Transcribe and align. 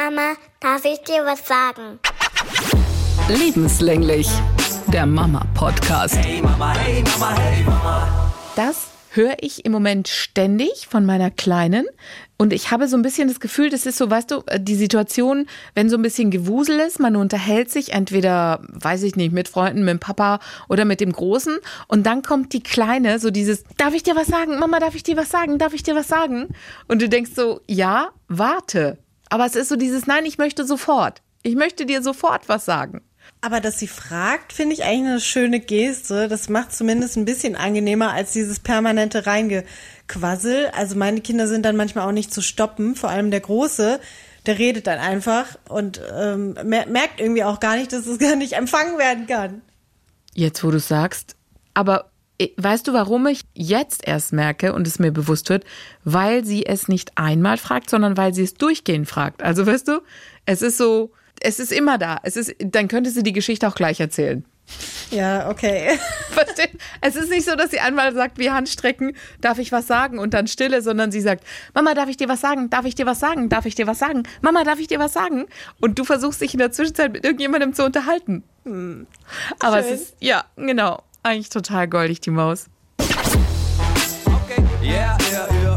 Mama, 0.00 0.34
darf 0.60 0.84
ich 0.84 1.00
dir 1.00 1.24
was 1.24 1.44
sagen? 1.44 1.98
Lebenslänglich, 3.28 4.28
der 4.92 5.06
Mama-Podcast. 5.06 6.16
Hey 6.18 6.40
Mama, 6.40 6.72
hey 6.78 7.02
Mama, 7.02 7.36
hey 7.36 7.64
Mama. 7.64 8.32
Das 8.54 8.90
höre 9.10 9.34
ich 9.40 9.64
im 9.64 9.72
Moment 9.72 10.06
ständig 10.06 10.86
von 10.88 11.04
meiner 11.04 11.32
Kleinen. 11.32 11.84
Und 12.36 12.52
ich 12.52 12.70
habe 12.70 12.86
so 12.86 12.96
ein 12.96 13.02
bisschen 13.02 13.26
das 13.26 13.40
Gefühl, 13.40 13.70
das 13.70 13.86
ist 13.86 13.98
so, 13.98 14.08
weißt 14.08 14.30
du, 14.30 14.44
die 14.58 14.76
Situation, 14.76 15.46
wenn 15.74 15.90
so 15.90 15.96
ein 15.96 16.02
bisschen 16.02 16.30
Gewusel 16.30 16.78
ist, 16.78 17.00
man 17.00 17.16
unterhält 17.16 17.72
sich 17.72 17.92
entweder, 17.92 18.62
weiß 18.68 19.02
ich 19.02 19.16
nicht, 19.16 19.32
mit 19.32 19.48
Freunden, 19.48 19.80
mit 19.80 19.94
dem 19.94 19.98
Papa 19.98 20.38
oder 20.68 20.84
mit 20.84 21.00
dem 21.00 21.10
Großen. 21.10 21.58
Und 21.88 22.06
dann 22.06 22.22
kommt 22.22 22.52
die 22.52 22.62
Kleine, 22.62 23.18
so 23.18 23.32
dieses, 23.32 23.64
darf 23.78 23.94
ich 23.94 24.04
dir 24.04 24.14
was 24.14 24.28
sagen? 24.28 24.60
Mama, 24.60 24.78
darf 24.78 24.94
ich 24.94 25.02
dir 25.02 25.16
was 25.16 25.30
sagen? 25.30 25.58
Darf 25.58 25.74
ich 25.74 25.82
dir 25.82 25.96
was 25.96 26.06
sagen? 26.06 26.50
Und 26.86 27.02
du 27.02 27.08
denkst 27.08 27.32
so, 27.34 27.62
ja, 27.66 28.10
warte. 28.28 28.98
Aber 29.30 29.46
es 29.46 29.54
ist 29.54 29.68
so 29.68 29.76
dieses, 29.76 30.06
nein, 30.06 30.24
ich 30.24 30.38
möchte 30.38 30.64
sofort. 30.64 31.22
Ich 31.42 31.54
möchte 31.54 31.86
dir 31.86 32.02
sofort 32.02 32.48
was 32.48 32.64
sagen. 32.64 33.02
Aber 33.40 33.60
dass 33.60 33.78
sie 33.78 33.86
fragt, 33.86 34.52
finde 34.52 34.74
ich 34.74 34.84
eigentlich 34.84 35.10
eine 35.10 35.20
schöne 35.20 35.60
Geste. 35.60 36.28
Das 36.28 36.48
macht 36.48 36.74
zumindest 36.74 37.16
ein 37.16 37.24
bisschen 37.24 37.54
angenehmer 37.54 38.12
als 38.12 38.32
dieses 38.32 38.58
permanente 38.58 39.26
Reingequassel. 39.26 40.70
Also 40.74 40.96
meine 40.96 41.20
Kinder 41.20 41.46
sind 41.46 41.64
dann 41.64 41.76
manchmal 41.76 42.06
auch 42.08 42.12
nicht 42.12 42.32
zu 42.32 42.42
stoppen, 42.42 42.96
vor 42.96 43.10
allem 43.10 43.30
der 43.30 43.40
Große. 43.40 44.00
Der 44.46 44.58
redet 44.58 44.86
dann 44.86 44.98
einfach 44.98 45.58
und 45.68 46.00
ähm, 46.16 46.54
merkt 46.64 47.20
irgendwie 47.20 47.44
auch 47.44 47.60
gar 47.60 47.76
nicht, 47.76 47.92
dass 47.92 48.06
es 48.06 48.18
gar 48.18 48.34
nicht 48.34 48.54
empfangen 48.54 48.98
werden 48.98 49.26
kann. 49.26 49.62
Jetzt, 50.34 50.64
wo 50.64 50.70
du 50.70 50.80
sagst, 50.80 51.36
aber 51.74 52.10
weißt 52.56 52.86
du, 52.86 52.92
warum 52.92 53.26
ich 53.26 53.42
jetzt 53.54 54.06
erst 54.06 54.32
merke 54.32 54.72
und 54.72 54.86
es 54.86 54.98
mir 54.98 55.12
bewusst 55.12 55.48
wird? 55.50 55.64
Weil 56.04 56.44
sie 56.44 56.66
es 56.66 56.88
nicht 56.88 57.12
einmal 57.16 57.58
fragt, 57.58 57.90
sondern 57.90 58.16
weil 58.16 58.34
sie 58.34 58.44
es 58.44 58.54
durchgehend 58.54 59.08
fragt. 59.08 59.42
Also 59.42 59.66
weißt 59.66 59.88
du, 59.88 60.00
es 60.46 60.62
ist 60.62 60.78
so, 60.78 61.12
es 61.40 61.58
ist 61.58 61.72
immer 61.72 61.98
da. 61.98 62.18
Es 62.22 62.36
ist, 62.36 62.54
dann 62.58 62.88
könnte 62.88 63.10
sie 63.10 63.22
die 63.22 63.32
Geschichte 63.32 63.66
auch 63.66 63.74
gleich 63.74 64.00
erzählen. 64.00 64.44
Ja, 65.10 65.48
okay. 65.48 65.98
Versteht? 66.30 66.72
Es 67.00 67.16
ist 67.16 67.30
nicht 67.30 67.46
so, 67.46 67.56
dass 67.56 67.70
sie 67.70 67.80
einmal 67.80 68.12
sagt, 68.14 68.38
wie 68.38 68.50
Handstrecken, 68.50 69.16
darf 69.40 69.58
ich 69.58 69.72
was 69.72 69.86
sagen 69.86 70.18
und 70.18 70.34
dann 70.34 70.46
Stille, 70.46 70.82
sondern 70.82 71.10
sie 71.10 71.20
sagt, 71.20 71.44
Mama, 71.74 71.94
darf 71.94 72.08
ich 72.08 72.18
dir 72.18 72.28
was 72.28 72.40
sagen? 72.40 72.68
Darf 72.68 72.84
ich 72.84 72.94
dir 72.94 73.06
was 73.06 73.18
sagen? 73.18 73.48
Darf 73.48 73.64
ich 73.64 73.74
dir 73.74 73.86
was 73.86 73.98
sagen? 73.98 74.24
Mama, 74.42 74.64
darf 74.64 74.78
ich 74.78 74.86
dir 74.86 74.98
was 74.98 75.14
sagen? 75.14 75.46
Und 75.80 75.98
du 75.98 76.04
versuchst 76.04 76.40
dich 76.40 76.52
in 76.52 76.58
der 76.58 76.70
Zwischenzeit 76.72 77.12
mit 77.12 77.24
irgendjemandem 77.24 77.72
zu 77.72 77.84
unterhalten. 77.84 78.44
Hm. 78.64 79.06
Aber 79.60 79.82
Schön. 79.82 79.94
es 79.94 80.00
ist, 80.02 80.16
ja, 80.20 80.44
genau, 80.56 81.02
eigentlich 81.22 81.48
total 81.50 81.88
goldig, 81.88 82.20
die 82.20 82.30
Maus. 82.30 82.66
Okay, 82.98 84.62
yeah, 84.82 85.16
yeah, 85.30 85.48
yeah. 85.52 85.68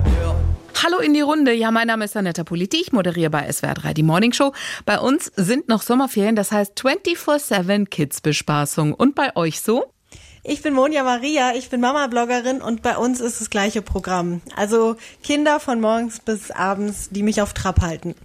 Hallo 0.84 0.98
in 0.98 1.14
die 1.14 1.22
Runde. 1.22 1.54
Ja, 1.54 1.70
mein 1.70 1.86
Name 1.86 2.06
ist 2.06 2.18
Anetta 2.18 2.44
Politi. 2.44 2.82
Ich 2.82 2.92
moderiere 2.92 3.30
bei 3.30 3.52
SWR 3.52 3.76
3 3.76 3.94
die 3.94 4.02
Morning 4.02 4.34
Show. 4.34 4.52
Bei 4.86 5.00
uns 5.00 5.32
sind 5.36 5.70
noch 5.70 5.84
Sommerferien, 5.84 6.36
das 6.36 6.52
heißt 6.52 6.80
24-7 6.80 7.86
Kids-Bespaßung. 7.88 8.92
Und 8.92 9.14
bei 9.14 9.36
euch 9.36 9.62
so? 9.62 9.94
Ich 10.44 10.64
bin 10.64 10.74
Monja 10.74 11.04
Maria, 11.04 11.54
ich 11.54 11.70
bin 11.70 11.82
Mama-Bloggerin 11.82 12.64
und 12.64 12.82
bei 12.82 12.98
uns 12.98 13.20
ist 13.20 13.40
das 13.42 13.52
gleiche 13.52 13.84
Programm. 13.84 14.42
Also 14.56 14.96
Kinder 15.22 15.60
von 15.60 15.80
morgens 15.80 16.20
bis 16.20 16.50
abends, 16.50 17.10
die 17.12 17.22
mich 17.22 17.44
auf 17.44 17.54
Trab 17.54 17.82
halten. 17.82 18.16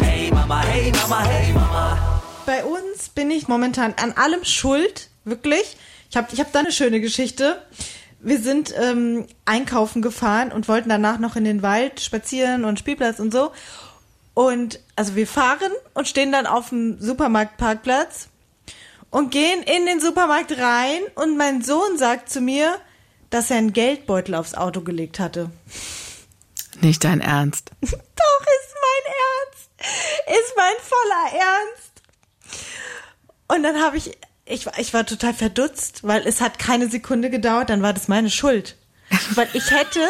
Hey 0.00 0.30
Mama, 0.30 0.62
hey 0.62 0.92
Mama, 0.92 1.24
hey 1.24 1.52
Mama. 1.52 2.22
Bei 2.46 2.64
uns 2.64 3.08
bin 3.08 3.32
ich 3.32 3.48
momentan 3.48 3.94
an 4.00 4.12
allem 4.12 4.44
schuld, 4.44 5.10
wirklich. 5.24 5.76
Ich 6.10 6.16
habe 6.16 6.28
ich 6.32 6.40
hab 6.40 6.52
da 6.52 6.58
eine 6.58 6.72
schöne 6.72 7.00
Geschichte 7.00 7.62
wir 8.20 8.40
sind 8.40 8.74
ähm, 8.76 9.26
einkaufen 9.44 10.02
gefahren 10.02 10.52
und 10.52 10.68
wollten 10.68 10.88
danach 10.88 11.18
noch 11.18 11.36
in 11.36 11.44
den 11.44 11.62
Wald 11.62 12.00
spazieren 12.00 12.64
und 12.64 12.78
Spielplatz 12.78 13.18
und 13.18 13.32
so. 13.32 13.52
Und 14.34 14.80
also 14.96 15.16
wir 15.16 15.26
fahren 15.26 15.72
und 15.94 16.06
stehen 16.06 16.32
dann 16.32 16.46
auf 16.46 16.68
dem 16.68 17.00
Supermarktparkplatz 17.00 18.28
und 19.10 19.30
gehen 19.30 19.62
in 19.62 19.86
den 19.86 20.00
Supermarkt 20.00 20.56
rein 20.56 21.00
und 21.14 21.36
mein 21.36 21.62
Sohn 21.62 21.98
sagt 21.98 22.30
zu 22.30 22.40
mir, 22.40 22.76
dass 23.30 23.50
er 23.50 23.58
einen 23.58 23.72
Geldbeutel 23.72 24.34
aufs 24.34 24.54
Auto 24.54 24.82
gelegt 24.82 25.18
hatte. 25.18 25.50
Nicht 26.80 27.04
dein 27.04 27.20
Ernst. 27.20 27.70
Doch, 27.80 27.88
ist 27.90 28.74
mein 28.80 29.14
Ernst. 29.16 29.70
Ist 30.26 30.54
mein 30.56 30.74
voller 30.80 31.42
Ernst. 31.42 32.02
Und 33.48 33.62
dann 33.62 33.82
habe 33.82 33.96
ich 33.96 34.16
ich, 34.50 34.66
ich 34.78 34.92
war 34.92 35.06
total 35.06 35.34
verdutzt, 35.34 36.06
weil 36.06 36.26
es 36.26 36.40
hat 36.40 36.58
keine 36.58 36.88
Sekunde 36.88 37.30
gedauert, 37.30 37.70
dann 37.70 37.82
war 37.82 37.92
das 37.92 38.08
meine 38.08 38.30
Schuld. 38.30 38.76
Weil 39.34 39.48
ich 39.54 39.70
hätte, 39.70 40.06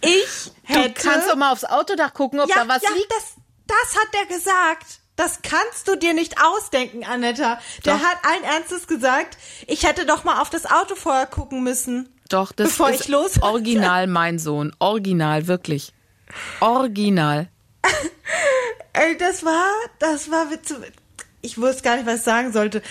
ich 0.00 0.52
hätte. 0.64 1.02
Du 1.02 1.08
kannst 1.08 1.28
doch 1.28 1.36
mal 1.36 1.52
aufs 1.52 1.64
Autodach 1.64 2.12
gucken, 2.14 2.40
ob 2.40 2.48
ja, 2.48 2.56
da 2.56 2.68
was 2.68 2.82
ja, 2.82 2.90
liegt. 2.90 3.10
Das, 3.10 3.34
das 3.66 3.96
hat 3.96 4.08
der 4.14 4.36
gesagt. 4.36 5.00
Das 5.16 5.40
kannst 5.42 5.88
du 5.88 5.96
dir 5.96 6.14
nicht 6.14 6.42
ausdenken, 6.42 7.04
Anetta. 7.04 7.58
Der 7.84 7.96
doch. 7.96 8.02
hat 8.02 8.18
allen 8.24 8.44
Ernstes 8.44 8.86
gesagt, 8.86 9.36
ich 9.66 9.84
hätte 9.86 10.06
doch 10.06 10.24
mal 10.24 10.40
auf 10.40 10.50
das 10.50 10.66
Auto 10.66 10.94
vorher 10.94 11.26
gucken 11.26 11.62
müssen. 11.62 12.08
Doch, 12.28 12.52
das 12.52 12.68
bevor 12.68 12.90
ist 12.90 13.02
ich 13.02 13.08
los 13.08 13.42
original 13.42 14.06
mein 14.06 14.38
Sohn. 14.38 14.74
Original, 14.78 15.46
wirklich. 15.46 15.92
Original. 16.60 17.48
Ey, 18.94 19.16
das 19.18 19.44
war, 19.44 19.70
das 19.98 20.30
war 20.30 20.50
ich 21.42 21.60
wusste 21.60 21.82
gar 21.82 21.96
nicht, 21.96 22.06
was 22.06 22.20
ich 22.20 22.22
sagen 22.22 22.52
sollte. 22.52 22.82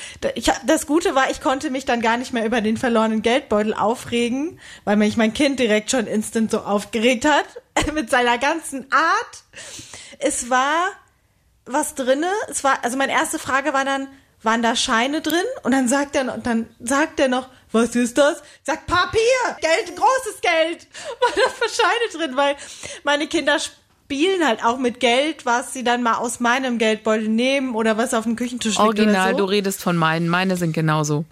Das 0.66 0.85
Gute 0.85 1.16
war, 1.16 1.31
ich 1.31 1.41
konnte 1.41 1.69
mich 1.69 1.85
dann 1.85 2.01
gar 2.01 2.17
nicht 2.17 2.34
mehr 2.34 2.45
über 2.45 2.62
den 2.62 2.78
verlorenen 2.78 3.22
Geldbeutel 3.22 3.73
aufregen, 3.73 4.59
weil 4.84 4.97
mich 4.97 5.17
mein 5.17 5.34
Kind 5.34 5.59
direkt 5.59 5.89
schon 5.91 6.06
instant 6.06 6.51
so 6.51 6.59
aufgeregt 6.59 7.25
hat 7.25 7.45
mit 7.94 8.09
seiner 8.09 8.38
ganzen 8.38 8.91
Art. 8.91 9.44
Es 10.19 10.50
war 10.50 10.89
was 11.66 11.95
drinne. 11.95 12.29
Es 12.50 12.63
war, 12.63 12.84
also 12.84 12.97
meine 12.97 13.13
erste 13.13 13.39
Frage 13.39 13.73
war 13.73 13.85
dann, 13.85 14.07
waren 14.44 14.62
da 14.62 14.75
Scheine 14.75 15.22
drin? 15.22 15.45
Und 15.63 15.72
dann 15.72 15.88
sagt 15.88 16.16
er, 16.16 16.33
und 16.33 16.45
dann 16.45 16.68
sagt 16.79 17.19
er 17.19 17.28
noch, 17.28 17.47
was 17.72 17.95
ist 17.95 18.18
das? 18.18 18.41
Sagt 18.63 18.88
Papier, 18.88 19.22
Geld, 19.62 19.95
großes 19.95 20.41
Geld. 20.41 20.88
War 21.22 21.29
da 21.35 21.50
für 21.50 21.69
Scheine 21.69 22.25
drin, 22.25 22.35
weil 22.35 22.57
meine 23.03 23.28
Kinder 23.28 23.59
spielen 24.12 24.46
halt 24.46 24.64
auch 24.66 24.78
mit 24.78 25.00
Geld, 25.00 25.46
was 25.46 25.72
sie 25.72 25.86
dann 25.86 26.04
mal 26.04 26.16
aus 26.16 26.42
meinem 26.42 26.78
Geldbeutel 26.78 27.30
nehmen 27.30 27.76
oder 27.76 27.98
was 27.98 28.14
auf 28.14 28.26
dem 28.26 28.36
Küchentisch 28.36 28.74
liegt 28.74 28.86
Original, 28.86 29.32
so. 29.32 29.38
du 29.38 29.44
redest 29.46 29.82
von 29.82 29.96
meinen. 29.96 30.28
Meine 30.28 30.58
sind 30.58 30.74
genauso. 30.74 31.24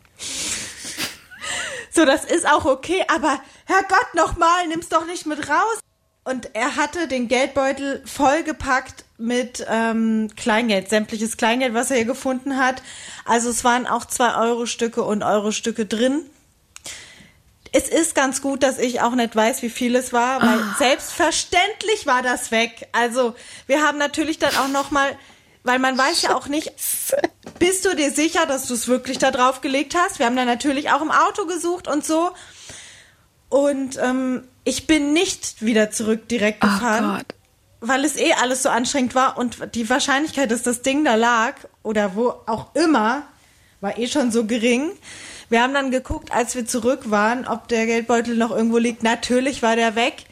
So, 1.91 2.05
das 2.05 2.23
ist 2.23 2.47
auch 2.47 2.63
okay, 2.63 3.03
aber 3.13 3.41
Herrgott 3.65 4.13
nochmal, 4.15 4.67
nimm's 4.67 4.87
doch 4.87 5.05
nicht 5.05 5.25
mit 5.25 5.49
raus. 5.49 5.79
Und 6.23 6.55
er 6.55 6.77
hatte 6.77 7.09
den 7.09 7.27
Geldbeutel 7.27 8.01
vollgepackt 8.05 9.03
mit 9.17 9.65
ähm, 9.67 10.29
Kleingeld, 10.37 10.89
sämtliches 10.89 11.35
Kleingeld, 11.35 11.73
was 11.73 11.91
er 11.91 11.97
hier 11.97 12.05
gefunden 12.05 12.55
hat. 12.57 12.81
Also 13.25 13.49
es 13.49 13.65
waren 13.65 13.87
auch 13.87 14.05
zwei 14.05 14.35
Euro-Stücke 14.35 15.03
und 15.03 15.23
Euro-Stücke 15.23 15.85
drin 15.85 16.21
es 17.71 17.87
ist 17.87 18.15
ganz 18.15 18.41
gut, 18.41 18.63
dass 18.63 18.79
ich 18.79 19.01
auch 19.01 19.15
nicht 19.15 19.35
weiß, 19.35 19.61
wie 19.61 19.69
viel 19.69 19.95
es 19.95 20.13
war, 20.13 20.41
weil 20.41 20.59
oh. 20.59 20.77
selbstverständlich 20.77 22.05
war 22.05 22.21
das 22.21 22.51
weg. 22.51 22.87
Also 22.91 23.35
wir 23.67 23.81
haben 23.81 23.97
natürlich 23.97 24.39
dann 24.39 24.55
auch 24.55 24.67
noch 24.67 24.91
mal, 24.91 25.17
weil 25.63 25.79
man 25.79 25.97
weiß 25.97 26.21
ja 26.23 26.35
auch 26.35 26.47
nicht, 26.47 26.73
bist 27.59 27.85
du 27.85 27.95
dir 27.95 28.11
sicher, 28.11 28.45
dass 28.45 28.67
du 28.67 28.73
es 28.73 28.87
wirklich 28.87 29.17
da 29.17 29.31
drauf 29.31 29.61
gelegt 29.61 29.95
hast? 29.95 30.19
Wir 30.19 30.25
haben 30.25 30.35
dann 30.35 30.47
natürlich 30.47 30.91
auch 30.91 31.01
im 31.01 31.11
Auto 31.11 31.45
gesucht 31.45 31.87
und 31.87 32.05
so. 32.05 32.31
Und 33.49 33.97
ähm, 33.97 34.47
ich 34.63 34.87
bin 34.87 35.13
nicht 35.13 35.61
wieder 35.63 35.91
zurück 35.91 36.27
direkt 36.27 36.63
oh 36.63 36.67
gefahren, 36.67 37.21
oh 37.21 37.33
weil 37.81 38.03
es 38.03 38.17
eh 38.17 38.33
alles 38.33 38.63
so 38.63 38.69
anstrengend 38.69 39.15
war 39.15 39.37
und 39.37 39.75
die 39.75 39.89
Wahrscheinlichkeit, 39.89 40.51
dass 40.51 40.63
das 40.63 40.81
Ding 40.81 41.05
da 41.05 41.15
lag 41.15 41.55
oder 41.81 42.15
wo 42.15 42.29
auch 42.45 42.75
immer, 42.75 43.23
war 43.81 43.97
eh 43.97 44.07
schon 44.07 44.31
so 44.31 44.45
gering. 44.45 44.91
Wir 45.49 45.63
haben 45.63 45.73
dann 45.73 45.89
geguckt, 45.91 46.31
als 46.31 46.55
wir 46.55 46.65
zurück 46.65 47.09
waren, 47.09 47.47
ob 47.47 47.67
der 47.67 47.87
Geldbeutel 47.87 48.37
noch 48.37 48.51
irgendwo 48.51 48.77
liegt. 48.77 49.01
Natürlich 49.03 49.63
war 49.63 49.75
der 49.75 49.95
weg. 49.95 50.25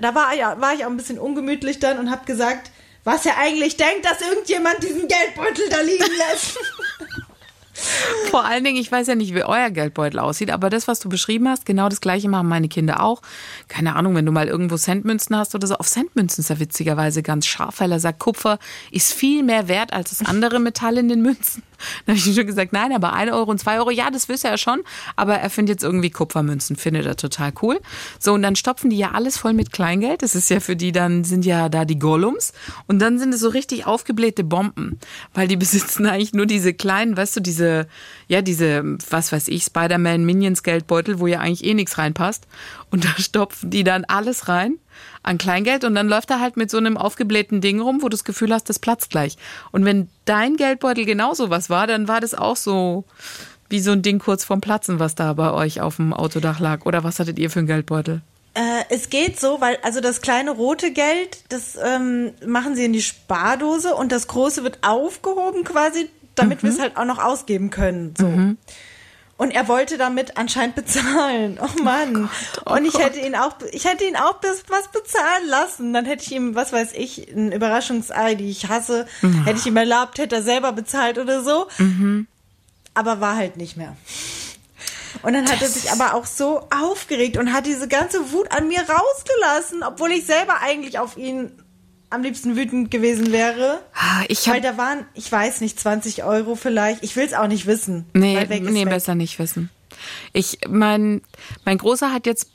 Da 0.00 0.14
war, 0.14 0.34
ja, 0.34 0.60
war 0.60 0.74
ich 0.74 0.84
auch 0.84 0.90
ein 0.90 0.96
bisschen 0.96 1.18
ungemütlich 1.18 1.78
dann 1.78 1.98
und 1.98 2.10
habe 2.10 2.24
gesagt, 2.24 2.70
was 3.04 3.24
er 3.24 3.38
eigentlich 3.38 3.76
denkt, 3.76 4.04
dass 4.04 4.20
irgendjemand 4.20 4.82
diesen 4.82 5.08
Geldbeutel 5.08 5.68
da 5.70 5.80
liegen 5.80 6.04
lässt. 6.30 6.58
Vor 8.30 8.44
allen 8.44 8.64
Dingen, 8.64 8.76
ich 8.76 8.90
weiß 8.90 9.06
ja 9.06 9.14
nicht, 9.14 9.34
wie 9.34 9.44
euer 9.44 9.70
Geldbeutel 9.70 10.18
aussieht, 10.18 10.50
aber 10.50 10.68
das, 10.68 10.88
was 10.88 10.98
du 10.98 11.08
beschrieben 11.08 11.48
hast, 11.48 11.64
genau 11.64 11.88
das 11.88 12.00
gleiche 12.00 12.28
machen 12.28 12.48
meine 12.48 12.68
Kinder 12.68 13.02
auch. 13.02 13.22
Keine 13.68 13.94
Ahnung, 13.94 14.16
wenn 14.16 14.26
du 14.26 14.32
mal 14.32 14.48
irgendwo 14.48 14.76
Centmünzen 14.76 15.36
hast 15.36 15.54
oder 15.54 15.66
so. 15.68 15.76
Auf 15.76 15.88
Centmünzen 15.88 16.42
ist 16.42 16.50
er 16.50 16.58
witzigerweise 16.58 17.22
ganz 17.22 17.46
scharf, 17.46 17.80
weil 17.80 17.92
er 17.92 18.00
sagt, 18.00 18.18
Kupfer 18.18 18.58
ist 18.90 19.12
viel 19.14 19.44
mehr 19.44 19.68
wert 19.68 19.92
als 19.92 20.10
das 20.10 20.26
andere 20.28 20.58
Metall 20.58 20.98
in 20.98 21.08
den 21.08 21.22
Münzen. 21.22 21.62
Dann 22.06 22.16
habe 22.16 22.28
ich 22.28 22.34
schon 22.34 22.46
gesagt, 22.46 22.72
nein, 22.72 22.92
aber 22.92 23.12
ein 23.12 23.30
Euro 23.30 23.50
und 23.50 23.58
zwei 23.58 23.78
Euro, 23.78 23.90
ja, 23.90 24.10
das 24.10 24.28
wüsste 24.28 24.48
er 24.48 24.58
schon. 24.58 24.82
Aber 25.16 25.36
er 25.36 25.50
findet 25.50 25.76
jetzt 25.76 25.84
irgendwie 25.84 26.10
Kupfermünzen, 26.10 26.76
findet 26.76 27.06
er 27.06 27.16
total 27.16 27.52
cool. 27.62 27.80
So, 28.18 28.34
und 28.34 28.42
dann 28.42 28.56
stopfen 28.56 28.90
die 28.90 28.98
ja 28.98 29.12
alles 29.12 29.38
voll 29.38 29.52
mit 29.52 29.72
Kleingeld. 29.72 30.22
Das 30.22 30.34
ist 30.34 30.50
ja 30.50 30.60
für 30.60 30.76
die 30.76 30.92
dann, 30.92 31.24
sind 31.24 31.44
ja 31.44 31.68
da 31.68 31.84
die 31.84 31.98
Gollums. 31.98 32.52
Und 32.86 32.98
dann 32.98 33.18
sind 33.18 33.34
es 33.34 33.40
so 33.40 33.48
richtig 33.48 33.86
aufgeblähte 33.86 34.44
Bomben. 34.44 34.98
Weil 35.34 35.48
die 35.48 35.56
besitzen 35.56 36.06
eigentlich 36.06 36.32
nur 36.32 36.46
diese 36.46 36.74
kleinen, 36.74 37.16
weißt 37.16 37.36
du, 37.36 37.40
diese, 37.40 37.86
ja, 38.26 38.42
diese, 38.42 38.82
was 39.10 39.32
weiß 39.32 39.48
ich, 39.48 39.64
Spider-Man 39.64 40.24
Minions 40.24 40.62
Geldbeutel, 40.62 41.18
wo 41.18 41.26
ja 41.26 41.40
eigentlich 41.40 41.64
eh 41.64 41.74
nichts 41.74 41.98
reinpasst. 41.98 42.46
Und 42.90 43.04
da 43.04 43.10
stopfen 43.18 43.70
die 43.70 43.84
dann 43.84 44.04
alles 44.04 44.48
rein. 44.48 44.78
An 45.28 45.38
Kleingeld 45.38 45.84
und 45.84 45.94
dann 45.94 46.08
läuft 46.08 46.30
er 46.30 46.40
halt 46.40 46.56
mit 46.56 46.70
so 46.70 46.78
einem 46.78 46.96
aufgeblähten 46.96 47.60
Ding 47.60 47.80
rum, 47.80 47.98
wo 48.02 48.08
du 48.08 48.16
das 48.16 48.24
Gefühl 48.24 48.52
hast, 48.52 48.68
das 48.68 48.78
platzt 48.78 49.10
gleich. 49.10 49.36
Und 49.70 49.84
wenn 49.84 50.08
dein 50.24 50.56
Geldbeutel 50.56 51.04
genauso 51.04 51.50
was 51.50 51.70
war, 51.70 51.86
dann 51.86 52.08
war 52.08 52.20
das 52.20 52.34
auch 52.34 52.56
so 52.56 53.04
wie 53.68 53.80
so 53.80 53.92
ein 53.92 54.02
Ding 54.02 54.18
kurz 54.18 54.44
vorm 54.44 54.60
Platzen, 54.60 54.98
was 54.98 55.14
da 55.14 55.32
bei 55.34 55.52
euch 55.52 55.80
auf 55.80 55.96
dem 55.96 56.12
Autodach 56.12 56.58
lag. 56.58 56.86
Oder 56.86 57.04
was 57.04 57.18
hattet 57.18 57.38
ihr 57.38 57.50
für 57.50 57.60
einen 57.60 57.68
Geldbeutel? 57.68 58.22
Äh, 58.54 58.84
es 58.88 59.10
geht 59.10 59.38
so, 59.38 59.60
weil 59.60 59.78
also 59.82 60.00
das 60.00 60.22
kleine 60.22 60.50
rote 60.50 60.92
Geld, 60.92 61.38
das 61.50 61.76
ähm, 61.76 62.32
machen 62.46 62.74
sie 62.74 62.84
in 62.84 62.92
die 62.92 63.02
Spardose 63.02 63.94
und 63.94 64.10
das 64.10 64.26
große 64.26 64.64
wird 64.64 64.78
aufgehoben 64.82 65.64
quasi, 65.64 66.08
damit 66.34 66.62
wir 66.62 66.70
es 66.70 66.80
halt 66.80 66.96
auch 66.96 67.04
noch 67.04 67.22
ausgeben 67.22 67.70
können. 67.70 68.14
So. 68.16 68.26
Und 69.38 69.52
er 69.52 69.68
wollte 69.68 69.96
damit 69.98 70.36
anscheinend 70.36 70.74
bezahlen. 70.74 71.58
Oh 71.62 71.82
Mann. 71.82 72.28
oh 72.66 72.74
und 72.74 72.84
ich 72.84 72.92
Gott. 72.92 73.02
hätte 73.02 73.20
ihn 73.20 73.36
auch, 73.36 73.54
ich 73.70 73.84
hätte 73.84 74.04
ihn 74.04 74.16
auch 74.16 74.34
bis, 74.40 74.64
was 74.68 74.88
bezahlen 74.88 75.46
lassen. 75.46 75.92
Dann 75.92 76.04
hätte 76.04 76.24
ich 76.24 76.32
ihm, 76.32 76.54
was 76.56 76.72
weiß 76.72 76.92
ich, 76.94 77.28
ein 77.32 77.52
Überraschungsei, 77.52 78.34
die 78.34 78.50
ich 78.50 78.68
hasse, 78.68 79.06
hätte 79.44 79.58
ich 79.60 79.66
ihm 79.66 79.76
erlaubt, 79.76 80.18
hätte 80.18 80.36
er 80.36 80.42
selber 80.42 80.72
bezahlt 80.72 81.18
oder 81.18 81.42
so. 81.44 81.68
Aber 82.94 83.20
war 83.20 83.36
halt 83.36 83.56
nicht 83.56 83.76
mehr. 83.76 83.96
Und 85.22 85.32
dann 85.34 85.48
hat 85.48 85.62
er 85.62 85.68
sich 85.68 85.90
aber 85.92 86.14
auch 86.14 86.26
so 86.26 86.66
aufgeregt 86.76 87.36
und 87.36 87.52
hat 87.52 87.64
diese 87.66 87.86
ganze 87.88 88.32
Wut 88.32 88.50
an 88.50 88.66
mir 88.66 88.80
rausgelassen, 88.80 89.84
obwohl 89.84 90.10
ich 90.12 90.26
selber 90.26 90.60
eigentlich 90.60 90.98
auf 90.98 91.16
ihn 91.16 91.52
am 92.10 92.22
liebsten 92.22 92.56
wütend 92.56 92.90
gewesen 92.90 93.32
wäre. 93.32 93.80
Ah, 93.94 94.24
Ich 94.28 94.46
Weil 94.46 94.56
hab, 94.56 94.62
da 94.62 94.76
waren, 94.78 95.04
ich 95.14 95.30
weiß 95.30 95.60
nicht, 95.60 95.78
20 95.78 96.24
Euro 96.24 96.54
vielleicht. 96.54 97.02
Ich 97.04 97.14
will 97.16 97.24
es 97.24 97.34
auch 97.34 97.48
nicht 97.48 97.66
wissen. 97.66 98.06
nee, 98.14 98.36
weil 98.36 98.60
nee 98.60 98.84
weg. 98.84 98.90
besser 98.90 99.14
nicht 99.14 99.38
wissen. 99.38 99.70
Ich, 100.32 100.58
mein, 100.68 101.22
mein 101.64 101.78
Großer 101.78 102.12
hat 102.12 102.26
jetzt 102.26 102.48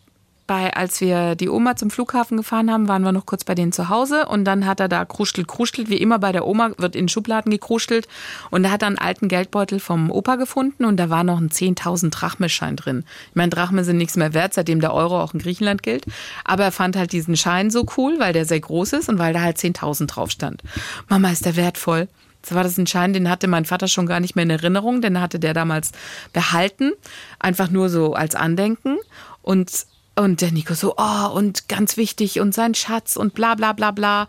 bei, 0.54 0.72
als 0.72 1.02
wir 1.02 1.34
die 1.34 1.50
Oma 1.50 1.76
zum 1.76 1.90
Flughafen 1.90 2.38
gefahren 2.38 2.70
haben, 2.70 2.88
waren 2.88 3.02
wir 3.02 3.12
noch 3.12 3.26
kurz 3.26 3.44
bei 3.44 3.56
denen 3.56 3.72
zu 3.72 3.90
Hause 3.90 4.28
und 4.28 4.46
dann 4.46 4.68
hat 4.68 4.80
er 4.80 4.88
da 4.88 5.04
kruschelt, 5.04 5.48
kruschelt, 5.48 5.90
wie 5.90 5.98
immer 5.98 6.20
bei 6.20 6.32
der 6.32 6.46
Oma 6.46 6.74
wird 6.78 6.96
in 6.96 7.10
Schubladen 7.10 7.52
gekruschelt 7.52 8.08
und 8.52 8.64
er 8.64 8.70
hat 8.70 8.84
dann 8.84 9.00
einen 9.00 9.08
alten 9.08 9.30
Geldbeutel 9.30 9.80
vom 9.80 10.12
Opa 10.12 10.36
gefunden 10.36 10.86
und 10.86 10.98
da 10.98 11.10
war 11.10 11.24
noch 11.24 11.40
ein 11.40 11.50
10.000 11.50 12.12
Drachmeschein 12.12 12.76
drin. 12.76 13.04
Ich 13.30 13.36
meine, 13.36 13.50
Drachme 13.50 13.84
sind 13.84 13.98
nichts 13.98 14.16
mehr 14.16 14.36
wert, 14.36 14.54
seitdem 14.54 14.80
der 14.80 14.94
Euro 14.94 15.20
auch 15.20 15.34
in 15.34 15.40
Griechenland 15.40 15.82
gilt, 15.82 16.06
aber 16.46 16.66
er 16.66 16.72
fand 16.72 16.96
halt 16.98 17.14
diesen 17.14 17.36
Schein 17.36 17.72
so 17.72 17.88
cool, 17.98 18.20
weil 18.20 18.34
der 18.34 18.46
sehr 18.46 18.60
groß 18.60 18.94
ist 18.94 19.10
und 19.10 19.18
weil 19.18 19.34
da 19.34 19.42
halt 19.42 19.58
10.000 19.58 20.06
drauf 20.06 20.30
stand. 20.30 20.62
Mama, 21.10 21.32
ist 21.32 21.48
der 21.48 21.56
wertvoll. 21.56 22.10
So 22.46 22.54
war 22.54 22.62
das 22.62 22.78
ein 22.78 22.86
Schein, 22.86 23.14
den 23.14 23.28
hatte 23.28 23.48
mein 23.48 23.66
Vater 23.66 23.88
schon 23.88 24.06
gar 24.06 24.20
nicht 24.20 24.36
mehr 24.36 24.44
in 24.44 24.52
Erinnerung, 24.52 25.02
den 25.02 25.20
hatte 25.20 25.40
der 25.40 25.56
damals 25.56 25.94
behalten, 26.32 26.92
einfach 27.40 27.72
nur 27.72 27.90
so 27.90 28.14
als 28.14 28.36
Andenken 28.36 29.00
und 29.42 29.88
und 30.16 30.42
der 30.42 30.52
Nico 30.52 30.74
so, 30.74 30.96
oh, 30.98 31.30
und 31.34 31.68
ganz 31.68 31.98
wichtig 31.98 32.40
und 32.40 32.54
sein 32.54 32.76
Schatz 32.76 33.16
und 33.16 33.34
bla 33.34 33.56
bla 33.56 33.74
bla 33.74 33.92
bla. 33.92 34.28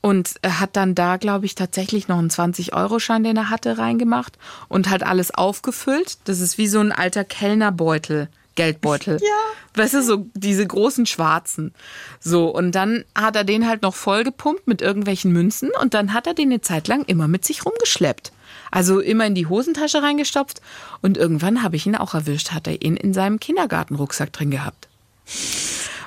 Und 0.00 0.34
er 0.42 0.60
hat 0.60 0.76
dann 0.76 0.94
da, 0.94 1.16
glaube 1.16 1.46
ich, 1.46 1.54
tatsächlich 1.54 2.08
noch 2.08 2.18
einen 2.18 2.28
20-Euro-Schein, 2.28 3.24
den 3.24 3.38
er 3.38 3.48
hatte, 3.48 3.78
reingemacht 3.78 4.36
und 4.68 4.90
halt 4.90 5.02
alles 5.02 5.32
aufgefüllt. 5.32 6.18
Das 6.24 6.40
ist 6.40 6.58
wie 6.58 6.66
so 6.66 6.78
ein 6.80 6.92
alter 6.92 7.24
Kellnerbeutel, 7.24 8.28
Geldbeutel. 8.54 9.18
Ja. 9.22 9.82
Weißt 9.82 9.94
du, 9.94 10.02
so 10.02 10.26
diese 10.34 10.64
großen 10.64 11.04
schwarzen. 11.04 11.74
So, 12.20 12.48
und 12.48 12.76
dann 12.76 13.04
hat 13.16 13.34
er 13.34 13.42
den 13.42 13.66
halt 13.66 13.82
noch 13.82 13.94
vollgepumpt 13.94 14.68
mit 14.68 14.82
irgendwelchen 14.82 15.32
Münzen 15.32 15.70
und 15.80 15.94
dann 15.94 16.12
hat 16.12 16.28
er 16.28 16.34
den 16.34 16.50
eine 16.50 16.60
Zeit 16.60 16.86
lang 16.86 17.04
immer 17.06 17.26
mit 17.26 17.44
sich 17.44 17.66
rumgeschleppt. 17.66 18.30
Also 18.70 19.00
immer 19.00 19.26
in 19.26 19.34
die 19.34 19.46
Hosentasche 19.46 20.02
reingestopft 20.02 20.60
und 21.02 21.16
irgendwann 21.16 21.62
habe 21.62 21.74
ich 21.74 21.86
ihn 21.86 21.96
auch 21.96 22.14
erwischt, 22.14 22.52
hat 22.52 22.68
er 22.68 22.82
ihn 22.82 22.96
in 22.96 23.14
seinem 23.14 23.40
Kindergartenrucksack 23.40 24.32
drin 24.32 24.52
gehabt. 24.52 24.86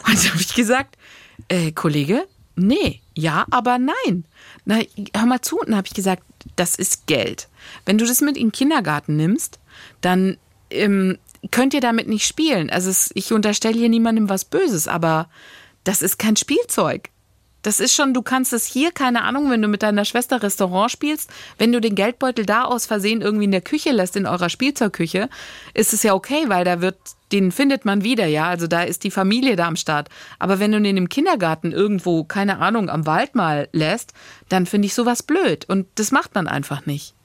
Und 0.07 0.25
da 0.25 0.29
habe 0.29 0.41
ich 0.41 0.53
gesagt, 0.53 0.97
äh, 1.47 1.71
Kollege, 1.71 2.27
nee, 2.55 3.01
ja, 3.13 3.45
aber 3.51 3.77
nein. 3.77 4.25
Na, 4.65 4.79
hör 5.15 5.25
mal 5.25 5.41
zu. 5.41 5.59
Und 5.59 5.69
dann 5.69 5.77
habe 5.77 5.87
ich 5.87 5.93
gesagt, 5.93 6.23
das 6.55 6.75
ist 6.75 7.07
Geld. 7.07 7.47
Wenn 7.85 7.97
du 7.97 8.05
das 8.05 8.21
mit 8.21 8.37
in 8.37 8.47
den 8.47 8.51
Kindergarten 8.51 9.15
nimmst, 9.15 9.59
dann 10.01 10.37
ähm, 10.69 11.17
könnt 11.51 11.73
ihr 11.73 11.81
damit 11.81 12.07
nicht 12.07 12.25
spielen. 12.25 12.69
Also 12.69 12.89
es, 12.89 13.11
ich 13.13 13.33
unterstelle 13.33 13.77
hier 13.77 13.89
niemandem 13.89 14.29
was 14.29 14.45
Böses, 14.45 14.87
aber 14.87 15.29
das 15.83 16.01
ist 16.01 16.19
kein 16.19 16.35
Spielzeug. 16.35 17.09
Das 17.67 17.81
ist 17.81 17.93
schon, 17.93 18.13
du 18.13 18.21
kannst 18.21 18.53
es 18.53 18.65
hier, 18.65 18.93
keine 18.93 19.23
Ahnung, 19.23 19.51
wenn 19.51 19.61
du 19.61 19.67
mit 19.67 19.83
deiner 19.83 20.05
Schwester 20.05 20.41
Restaurant 20.41 20.89
spielst, 20.89 21.29
wenn 21.57 21.73
du 21.73 21.81
den 21.81 21.95
Geldbeutel 21.95 22.45
da 22.45 22.63
aus 22.63 22.85
Versehen 22.85 23.21
irgendwie 23.21 23.43
in 23.43 23.51
der 23.51 23.59
Küche 23.59 23.91
lässt, 23.91 24.15
in 24.15 24.25
eurer 24.25 24.47
Spielzeugküche, 24.47 25.27
ist 25.73 25.91
es 25.91 26.01
ja 26.01 26.13
okay, 26.13 26.45
weil 26.47 26.63
da 26.63 26.79
wird, 26.79 26.95
den 27.33 27.51
findet 27.51 27.83
man 27.83 28.05
wieder, 28.05 28.25
ja. 28.25 28.47
Also 28.47 28.67
da 28.67 28.83
ist 28.83 29.03
die 29.03 29.11
Familie 29.11 29.57
da 29.57 29.67
am 29.67 29.75
Start. 29.75 30.07
Aber 30.39 30.59
wenn 30.59 30.71
du 30.71 30.81
den 30.81 30.95
im 30.95 31.09
Kindergarten 31.09 31.73
irgendwo, 31.73 32.23
keine 32.23 32.59
Ahnung, 32.59 32.89
am 32.89 33.05
Wald 33.05 33.35
mal 33.35 33.67
lässt, 33.73 34.13
dann 34.47 34.65
finde 34.65 34.85
ich 34.85 34.93
sowas 34.93 35.21
blöd. 35.21 35.65
Und 35.67 35.87
das 35.95 36.13
macht 36.13 36.35
man 36.35 36.47
einfach 36.47 36.85
nicht. 36.85 37.15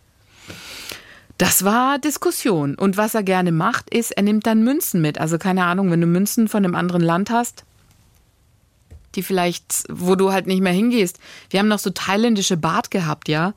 Das 1.38 1.65
war 1.65 2.00
Diskussion. 2.00 2.75
Und 2.75 2.97
was 2.97 3.15
er 3.15 3.23
gerne 3.23 3.53
macht, 3.53 3.95
ist, 3.95 4.11
er 4.11 4.25
nimmt 4.25 4.45
dann 4.49 4.65
Münzen 4.65 5.00
mit. 5.00 5.19
Also 5.19 5.38
keine 5.38 5.67
Ahnung, 5.67 5.93
wenn 5.93 6.00
du 6.00 6.09
Münzen 6.09 6.49
von 6.49 6.65
einem 6.65 6.75
anderen 6.75 7.03
Land 7.03 7.31
hast, 7.31 7.65
die 9.14 9.23
vielleicht, 9.23 9.85
wo 9.88 10.14
du 10.17 10.32
halt 10.32 10.47
nicht 10.47 10.61
mehr 10.61 10.73
hingehst. 10.73 11.19
Wir 11.50 11.61
haben 11.61 11.69
noch 11.69 11.79
so 11.79 11.91
thailändische 11.91 12.56
Bart 12.56 12.91
gehabt, 12.91 13.29
ja, 13.29 13.55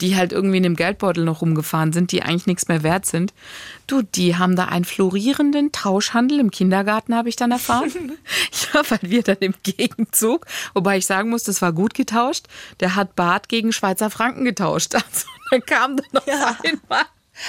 die 0.00 0.16
halt 0.16 0.32
irgendwie 0.32 0.58
in 0.58 0.62
dem 0.62 0.76
Geldbeutel 0.76 1.24
noch 1.24 1.40
rumgefahren 1.40 1.92
sind, 1.92 2.12
die 2.12 2.22
eigentlich 2.22 2.46
nichts 2.46 2.68
mehr 2.68 2.82
wert 2.82 3.06
sind. 3.06 3.32
Du, 3.86 4.02
die 4.02 4.36
haben 4.36 4.54
da 4.56 4.66
einen 4.66 4.84
florierenden 4.84 5.72
Tauschhandel 5.72 6.38
im 6.40 6.50
Kindergarten, 6.50 7.14
habe 7.14 7.28
ich 7.28 7.36
dann 7.36 7.50
erfahren. 7.50 7.90
ja, 8.74 8.82
weil 8.88 8.98
wir 9.02 9.22
dann 9.22 9.38
im 9.40 9.54
Gegenzug, 9.62 10.46
wobei 10.74 10.98
ich 10.98 11.06
sagen 11.06 11.30
muss, 11.30 11.44
das 11.44 11.62
war 11.62 11.72
gut 11.72 11.94
getauscht, 11.94 12.46
der 12.80 12.94
hat 12.94 13.16
Bart 13.16 13.48
gegen 13.48 13.72
Schweizer 13.72 14.10
Franken 14.10 14.44
getauscht. 14.44 14.94
Also 15.06 15.26
dann 15.50 15.60
kam 15.64 15.96
dann 15.96 16.06
noch 16.12 16.26
Ja. 16.26 16.58
einmal 16.64 17.04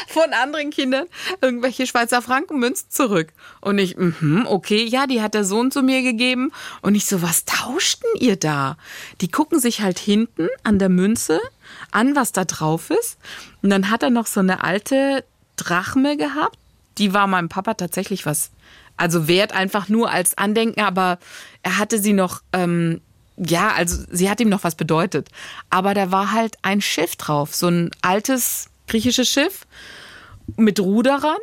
von 0.08 0.34
anderen 0.34 0.70
Kindern 0.70 1.06
irgendwelche 1.42 1.88
Schweizer 1.88 2.22
Frankenmünzen 2.22 2.90
zurück. 2.90 3.30
Und 3.62 3.80
ich, 3.80 3.98
mhm, 3.98 4.46
okay, 4.48 4.84
ja, 4.84 5.08
die 5.08 5.22
hat 5.22 5.34
der 5.34 5.44
Sohn 5.44 5.72
zu 5.72 5.82
mir 5.82 6.02
gegeben. 6.02 6.52
Und 6.82 6.96
ich 6.96 7.06
so, 7.06 7.22
was 7.22 7.46
tauschten 7.46 8.10
ihr 8.20 8.36
da? 8.36 8.78
Die 9.22 9.30
gucken 9.30 9.60
sich 9.60 9.82
halt 9.82 10.00
hinten 10.00 10.48
an 10.64 10.80
der 10.80 10.90
Münze 10.90 11.40
an, 11.92 12.16
was 12.16 12.32
da 12.32 12.46
drauf 12.46 12.90
ist. 12.90 13.18
Und 13.62 13.70
dann 13.70 13.90
hat 13.90 14.04
er 14.04 14.10
noch 14.10 14.28
so 14.28 14.40
eine 14.40 14.64
alte 14.64 15.24
Drachme 15.56 16.18
gehabt. 16.18 16.58
Die 16.98 17.14
war 17.14 17.28
meinem 17.28 17.50
Papa 17.50 17.76
tatsächlich 17.76 18.26
was, 18.26 18.52
also 18.96 19.28
wert 19.28 19.52
einfach 19.52 19.88
nur 19.88 20.10
als 20.10 20.38
Andenken, 20.38 20.82
aber 20.82 21.20
er 21.62 21.78
hatte 21.78 22.00
sie 22.00 22.14
noch, 22.14 22.42
ähm, 22.54 23.02
ja, 23.38 23.72
also 23.74 24.04
sie 24.10 24.30
hat 24.30 24.40
ihm 24.40 24.50
noch 24.50 24.64
was 24.64 24.76
bedeutet. 24.76 25.30
Aber 25.70 25.94
da 25.94 26.12
war 26.12 26.32
halt 26.32 26.58
ein 26.64 26.82
Schiff 26.82 27.16
drauf, 27.16 27.54
so 27.56 27.68
ein 27.68 27.92
altes 28.02 28.70
griechisches 28.88 29.30
Schiff 29.30 29.68
mit 30.56 30.80
Ruderern. 30.80 31.38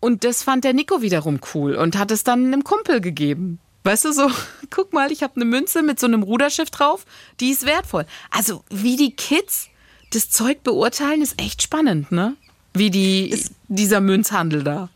Und 0.00 0.24
das 0.24 0.42
fand 0.42 0.64
der 0.64 0.74
Nico 0.74 1.02
wiederum 1.02 1.40
cool 1.54 1.74
und 1.74 1.98
hat 1.98 2.10
es 2.10 2.22
dann 2.22 2.46
einem 2.46 2.62
Kumpel 2.62 3.00
gegeben. 3.00 3.58
Weißt 3.84 4.04
du, 4.04 4.12
so, 4.12 4.30
guck 4.70 4.92
mal, 4.92 5.10
ich 5.10 5.22
habe 5.22 5.36
eine 5.36 5.44
Münze 5.44 5.82
mit 5.82 5.98
so 5.98 6.06
einem 6.06 6.22
Ruderschiff 6.22 6.70
drauf, 6.70 7.04
die 7.40 7.50
ist 7.50 7.66
wertvoll. 7.66 8.06
Also, 8.30 8.62
wie 8.70 8.96
die 8.96 9.12
Kids 9.12 9.68
das 10.12 10.30
Zeug 10.30 10.62
beurteilen, 10.62 11.22
ist 11.22 11.40
echt 11.40 11.62
spannend, 11.62 12.12
ne? 12.12 12.36
Wie 12.74 12.90
die, 12.90 13.44
dieser 13.68 14.00
Münzhandel 14.00 14.62
da. 14.62 14.88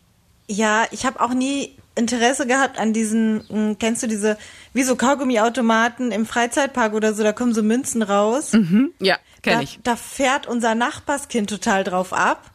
Ja, 0.47 0.87
ich 0.91 1.05
habe 1.05 1.21
auch 1.21 1.35
nie 1.35 1.75
Interesse 1.95 2.47
gehabt 2.47 2.79
an 2.79 2.93
diesen, 2.93 3.45
mh, 3.49 3.77
kennst 3.79 4.03
du 4.03 4.07
diese, 4.07 4.39
wie 4.73 4.83
so 4.83 4.97
Kaugummiautomaten 4.97 6.13
im 6.13 6.27
Freizeitpark 6.27 6.95
oder 6.95 7.13
so, 7.13 7.23
da 7.23 7.33
kommen 7.33 7.53
so 7.53 7.63
Münzen 7.63 8.03
raus. 8.03 8.53
Ja, 9.01 9.19
da, 9.43 9.51
kenne 9.51 9.63
ich. 9.65 9.81
da 9.83 9.97
fährt 9.97 10.47
unser 10.47 10.75
Nachbarskind 10.75 11.51
total 11.51 11.85
drauf 11.85 12.13
ab. 12.13 12.52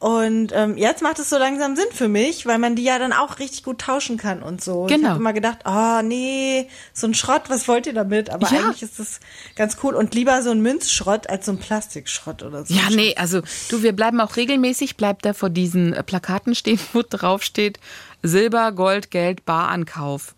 Und 0.00 0.52
ähm, 0.54 0.78
jetzt 0.78 1.02
macht 1.02 1.18
es 1.18 1.28
so 1.28 1.36
langsam 1.36 1.76
Sinn 1.76 1.84
für 1.92 2.08
mich, 2.08 2.46
weil 2.46 2.58
man 2.58 2.74
die 2.74 2.84
ja 2.84 2.98
dann 2.98 3.12
auch 3.12 3.38
richtig 3.38 3.64
gut 3.64 3.82
tauschen 3.82 4.16
kann 4.16 4.42
und 4.42 4.64
so. 4.64 4.86
Ich 4.88 4.94
Genau. 4.94 5.10
habe 5.10 5.18
immer 5.20 5.34
gedacht, 5.34 5.58
oh 5.66 6.00
nee, 6.02 6.66
so 6.94 7.06
ein 7.06 7.12
Schrott, 7.12 7.42
was 7.48 7.68
wollt 7.68 7.86
ihr 7.86 7.92
damit? 7.92 8.30
Aber 8.30 8.50
Ja. 8.50 8.60
eigentlich 8.60 8.82
ist 8.82 8.98
das 8.98 9.20
ganz 9.56 9.76
cool 9.82 9.94
und 9.94 10.14
lieber 10.14 10.40
so 10.42 10.52
ein 10.52 10.62
Münzschrott 10.62 11.28
als 11.28 11.44
so 11.44 11.52
ein 11.52 11.58
Plastikschrott 11.58 12.42
oder 12.42 12.64
so. 12.64 12.72
Ja, 12.72 12.88
nee, 12.88 13.14
also 13.18 13.42
du, 13.68 13.82
wir 13.82 13.92
bleiben 13.92 14.22
auch 14.22 14.36
regelmäßig, 14.36 14.96
bleibt 14.96 15.26
da 15.26 15.34
vor 15.34 15.50
diesen 15.50 15.92
äh, 15.92 16.02
Plakaten 16.02 16.54
stehen, 16.54 16.80
wo 16.94 17.02
drauf 17.02 17.42
steht, 17.42 17.78
Silber, 18.22 18.72
Gold, 18.72 19.10
Geld, 19.10 19.44
Barankauf. 19.44 20.34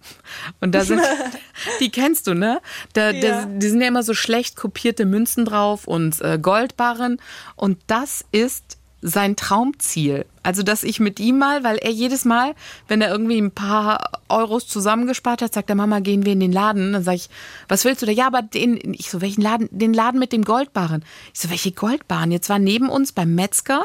Und 0.61 0.73
da 0.75 0.85
sind, 0.85 1.01
die 1.81 1.91
kennst 1.93 2.27
du, 2.27 2.35
ne? 2.35 2.61
Da, 2.95 3.11
Ja. 3.13 3.43
da, 3.43 3.45
die 3.47 3.69
sind 3.69 3.81
ja 3.81 3.87
immer 3.87 4.03
so 4.03 4.15
schlecht 4.15 4.57
kopierte 4.57 5.05
Münzen 5.05 5.45
drauf 5.45 5.87
und 5.87 6.21
äh, 6.21 6.39
Goldbarren. 6.43 7.21
Und 7.55 7.79
das 7.87 8.25
ist 8.33 8.79
sein 9.03 9.37
Traumziel. 9.37 10.25
Also, 10.45 10.63
dass 10.63 10.85
ich 10.85 11.01
mit 11.01 11.21
ihm 11.21 11.39
mal, 11.39 11.65
weil 11.65 11.77
er 11.77 11.91
jedes 11.91 12.25
Mal, 12.25 12.55
wenn 12.89 13.03
er 13.03 13.11
irgendwie 13.11 13.39
ein 13.39 13.51
paar 13.51 14.11
Euros 14.29 14.67
zusammengespart 14.67 15.43
hat, 15.43 15.53
sagt 15.53 15.69
er, 15.69 15.77
Mama, 15.77 16.01
gehen 16.01 16.25
wir 16.25 16.33
in 16.33 16.41
den 16.41 16.53
Laden. 16.53 16.93
Dann 16.93 17.03
sage 17.03 17.17
ich, 17.17 17.29
was 17.69 17.85
willst 17.85 18.03
du 18.03 18.07
da? 18.07 18.13
Ja, 18.13 18.29
aber 18.29 18.43
den, 18.43 18.95
ich 18.95 19.11
so, 19.11 19.21
welchen 19.21 19.43
Laden? 19.43 19.69
Den 19.71 19.93
Laden 19.93 20.21
mit 20.21 20.33
dem 20.33 20.45
Goldbarren. 20.45 21.05
Ich 21.35 21.41
so, 21.41 21.51
welche 21.51 21.73
Goldbarren? 21.73 22.31
Jetzt 22.31 22.49
war 22.49 22.59
neben 22.59 22.89
uns 22.89 23.13
beim 23.13 23.35
Metzger 23.35 23.85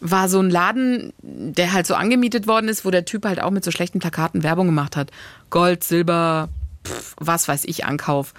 war 0.00 0.30
so 0.30 0.40
ein 0.40 0.48
Laden, 0.48 1.12
der 1.20 1.72
halt 1.72 1.86
so 1.86 1.94
angemietet 1.94 2.46
worden 2.46 2.68
ist, 2.68 2.86
wo 2.86 2.90
der 2.90 3.04
Typ 3.04 3.26
halt 3.26 3.40
auch 3.40 3.50
mit 3.50 3.64
so 3.64 3.70
schlechten 3.70 3.98
Plakaten 3.98 4.42
Werbung 4.42 4.66
gemacht 4.66 4.96
hat. 4.96 5.10
Gold, 5.50 5.84
Silber, 5.84 6.48
pff, 6.86 7.14
was 7.18 7.48
weiß 7.48 7.64
ich, 7.66 7.84
Ankauf. 7.84 8.32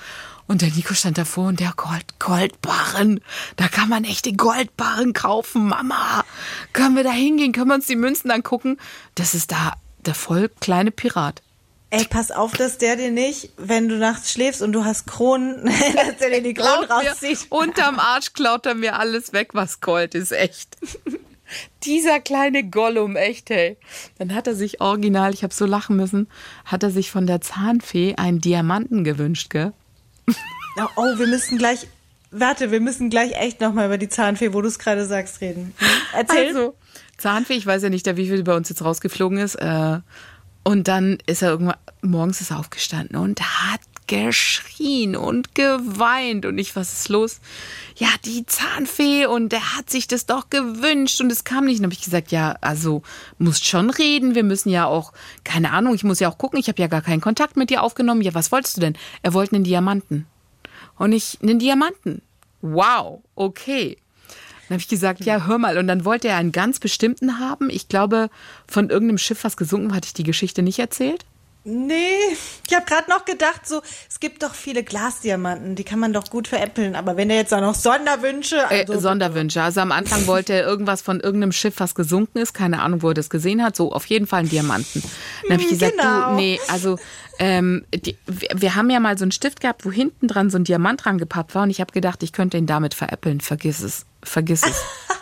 Und 0.51 0.61
der 0.61 0.69
Nico 0.71 0.93
stand 0.93 1.17
davor 1.17 1.47
und 1.47 1.61
der 1.61 1.71
Gold, 1.77 2.19
Goldbarren. 2.19 3.21
Da 3.55 3.69
kann 3.69 3.87
man 3.87 4.03
echte 4.03 4.33
Goldbarren 4.33 5.13
kaufen, 5.13 5.69
Mama. 5.69 6.25
Können 6.73 6.97
wir 6.97 7.05
da 7.05 7.11
hingehen? 7.11 7.53
Können 7.53 7.69
wir 7.69 7.75
uns 7.75 7.87
die 7.87 7.95
Münzen 7.95 8.29
angucken? 8.31 8.77
Das 9.15 9.33
ist 9.33 9.53
da 9.53 9.75
der 10.05 10.13
voll 10.13 10.49
kleine 10.59 10.91
Pirat. 10.91 11.41
Ey, 11.89 12.03
pass 12.03 12.31
auf, 12.31 12.51
dass 12.51 12.77
der 12.77 12.97
dir 12.97 13.11
nicht, 13.11 13.51
wenn 13.55 13.87
du 13.87 13.95
nachts 13.95 14.33
schläfst 14.33 14.61
und 14.61 14.73
du 14.73 14.83
hast 14.83 15.07
Kronen, 15.07 15.63
dass 15.95 16.17
der 16.17 16.31
dir 16.31 16.43
die 16.43 16.53
Kronen 16.53 16.81
mir, 16.81 16.89
rauszieht. 16.89 17.45
unterm 17.47 17.97
Arsch 17.97 18.33
klaut 18.33 18.65
er 18.65 18.75
mir 18.75 18.99
alles 18.99 19.31
weg, 19.31 19.51
was 19.53 19.79
Gold 19.79 20.15
ist, 20.15 20.33
echt. 20.33 20.75
Dieser 21.83 22.19
kleine 22.19 22.69
Gollum, 22.69 23.15
echt, 23.15 23.51
hey. 23.51 23.77
Dann 24.17 24.35
hat 24.35 24.47
er 24.47 24.55
sich 24.55 24.81
original, 24.81 25.33
ich 25.33 25.43
habe 25.43 25.53
so 25.53 25.65
lachen 25.65 25.95
müssen, 25.95 26.27
hat 26.65 26.83
er 26.83 26.91
sich 26.91 27.09
von 27.09 27.25
der 27.25 27.39
Zahnfee 27.39 28.15
einen 28.15 28.41
Diamanten 28.41 29.05
gewünscht, 29.05 29.49
gell? 29.49 29.71
Oh, 30.95 31.17
wir 31.17 31.27
müssen 31.27 31.57
gleich, 31.57 31.87
warte, 32.31 32.71
wir 32.71 32.79
müssen 32.79 33.09
gleich 33.09 33.33
echt 33.33 33.61
nochmal 33.61 33.87
über 33.87 33.97
die 33.97 34.09
Zahnfee, 34.09 34.53
wo 34.53 34.61
du 34.61 34.67
es 34.67 34.79
gerade 34.79 35.05
sagst, 35.05 35.41
reden. 35.41 35.73
Erzähl. 36.13 36.47
Also, 36.47 36.75
Zahnfee, 37.17 37.53
ich 37.53 37.65
weiß 37.65 37.83
ja 37.83 37.89
nicht, 37.89 38.05
wie 38.17 38.27
viel 38.27 38.43
bei 38.43 38.55
uns 38.55 38.69
jetzt 38.69 38.83
rausgeflogen 38.83 39.37
ist. 39.37 39.55
Äh, 39.55 39.99
und 40.63 40.87
dann 40.87 41.17
ist 41.25 41.41
er 41.41 41.49
irgendwann, 41.49 41.77
morgens 42.01 42.41
ist 42.41 42.51
er 42.51 42.59
aufgestanden 42.59 43.17
und 43.17 43.41
hat 43.41 43.81
geschrien 44.11 45.15
und 45.15 45.55
geweint. 45.55 46.45
Und 46.45 46.57
ich, 46.57 46.75
was 46.75 46.91
ist 46.91 47.07
los? 47.07 47.39
Ja, 47.95 48.09
die 48.25 48.45
Zahnfee 48.45 49.25
und 49.25 49.53
der 49.53 49.77
hat 49.77 49.89
sich 49.89 50.05
das 50.05 50.25
doch 50.25 50.49
gewünscht 50.49 51.21
und 51.21 51.31
es 51.31 51.45
kam 51.45 51.63
nicht. 51.63 51.79
Und 51.79 51.85
habe 51.85 51.93
ich 51.93 52.03
gesagt, 52.03 52.33
ja, 52.33 52.57
also 52.59 53.03
musst 53.37 53.65
schon 53.65 53.89
reden. 53.89 54.35
Wir 54.35 54.43
müssen 54.43 54.69
ja 54.69 54.85
auch, 54.85 55.13
keine 55.45 55.71
Ahnung, 55.71 55.95
ich 55.95 56.03
muss 56.03 56.19
ja 56.19 56.27
auch 56.27 56.37
gucken. 56.37 56.59
Ich 56.59 56.67
habe 56.67 56.81
ja 56.81 56.87
gar 56.87 57.01
keinen 57.01 57.21
Kontakt 57.21 57.55
mit 57.55 57.69
dir 57.69 57.83
aufgenommen. 57.83 58.21
Ja, 58.21 58.33
was 58.33 58.51
wolltest 58.51 58.75
du 58.75 58.81
denn? 58.81 58.97
Er 59.21 59.33
wollte 59.33 59.55
einen 59.55 59.63
Diamanten. 59.63 60.27
Und 60.97 61.13
ich, 61.13 61.37
einen 61.41 61.59
Diamanten. 61.59 62.21
Wow, 62.61 63.23
okay. 63.35 63.97
Dann 64.67 64.75
habe 64.75 64.81
ich 64.81 64.89
gesagt, 64.89 65.23
ja, 65.23 65.47
hör 65.47 65.57
mal. 65.57 65.77
Und 65.77 65.87
dann 65.87 66.03
wollte 66.03 66.27
er 66.27 66.35
einen 66.35 66.51
ganz 66.51 66.79
bestimmten 66.79 67.39
haben. 67.39 67.69
Ich 67.69 67.87
glaube, 67.87 68.29
von 68.67 68.89
irgendeinem 68.89 69.19
Schiff, 69.19 69.45
was 69.45 69.55
gesunken 69.55 69.89
war, 69.89 69.97
hatte 69.97 70.07
ich 70.07 70.13
die 70.13 70.23
Geschichte 70.23 70.63
nicht 70.63 70.79
erzählt. 70.79 71.25
Nee, 71.63 72.15
ich 72.67 72.75
habe 72.75 72.85
gerade 72.87 73.07
noch 73.09 73.23
gedacht, 73.25 73.67
so, 73.67 73.81
es 74.09 74.19
gibt 74.19 74.41
doch 74.41 74.55
viele 74.55 74.83
Glasdiamanten, 74.83 75.75
die 75.75 75.83
kann 75.83 75.99
man 75.99 76.11
doch 76.11 76.29
gut 76.31 76.47
veräppeln. 76.47 76.95
Aber 76.95 77.17
wenn 77.17 77.29
er 77.29 77.35
jetzt 77.35 77.53
auch 77.53 77.61
noch 77.61 77.75
Sonderwünsche. 77.75 78.55
Äh, 78.71 78.85
Also, 78.87 78.99
Sonderwünsche. 78.99 79.61
Also 79.61 79.81
am 79.81 79.91
Anfang 79.91 80.25
wollte 80.25 80.53
er 80.53 80.63
irgendwas 80.65 81.03
von 81.03 81.19
irgendeinem 81.19 81.51
Schiff, 81.51 81.75
was 81.77 81.93
gesunken 81.93 82.39
ist. 82.39 82.53
Keine 82.53 82.81
Ahnung, 82.81 83.03
wo 83.03 83.09
er 83.09 83.13
das 83.13 83.29
gesehen 83.29 83.63
hat. 83.63 83.75
So, 83.75 83.91
auf 83.91 84.05
jeden 84.07 84.25
Fall 84.25 84.39
einen 84.39 84.49
Diamanten. 84.49 85.03
Dann 85.43 85.53
habe 85.53 85.61
ich 85.63 85.69
gesagt, 85.69 85.97
Genau. 85.99 86.29
du, 86.31 86.35
nee, 86.35 86.59
also 86.67 86.97
ähm, 87.37 87.85
die, 87.93 88.17
wir, 88.25 88.49
wir 88.55 88.75
haben 88.75 88.89
ja 88.89 88.99
mal 88.99 89.17
so 89.19 89.23
einen 89.25 89.31
Stift 89.31 89.59
gehabt, 89.61 89.85
wo 89.85 89.91
hinten 89.91 90.27
dran 90.27 90.49
so 90.49 90.57
ein 90.57 90.63
Diamant 90.63 91.05
dran 91.05 91.19
gepappt 91.19 91.53
war. 91.53 91.63
Und 91.63 91.69
ich 91.69 91.79
habe 91.79 91.91
gedacht, 91.91 92.23
ich 92.23 92.33
könnte 92.33 92.57
ihn 92.57 92.65
damit 92.65 92.95
veräppeln. 92.95 93.39
Vergiss 93.39 93.81
es. 93.81 94.05
Vergiss 94.23 94.63
es. 94.63 94.81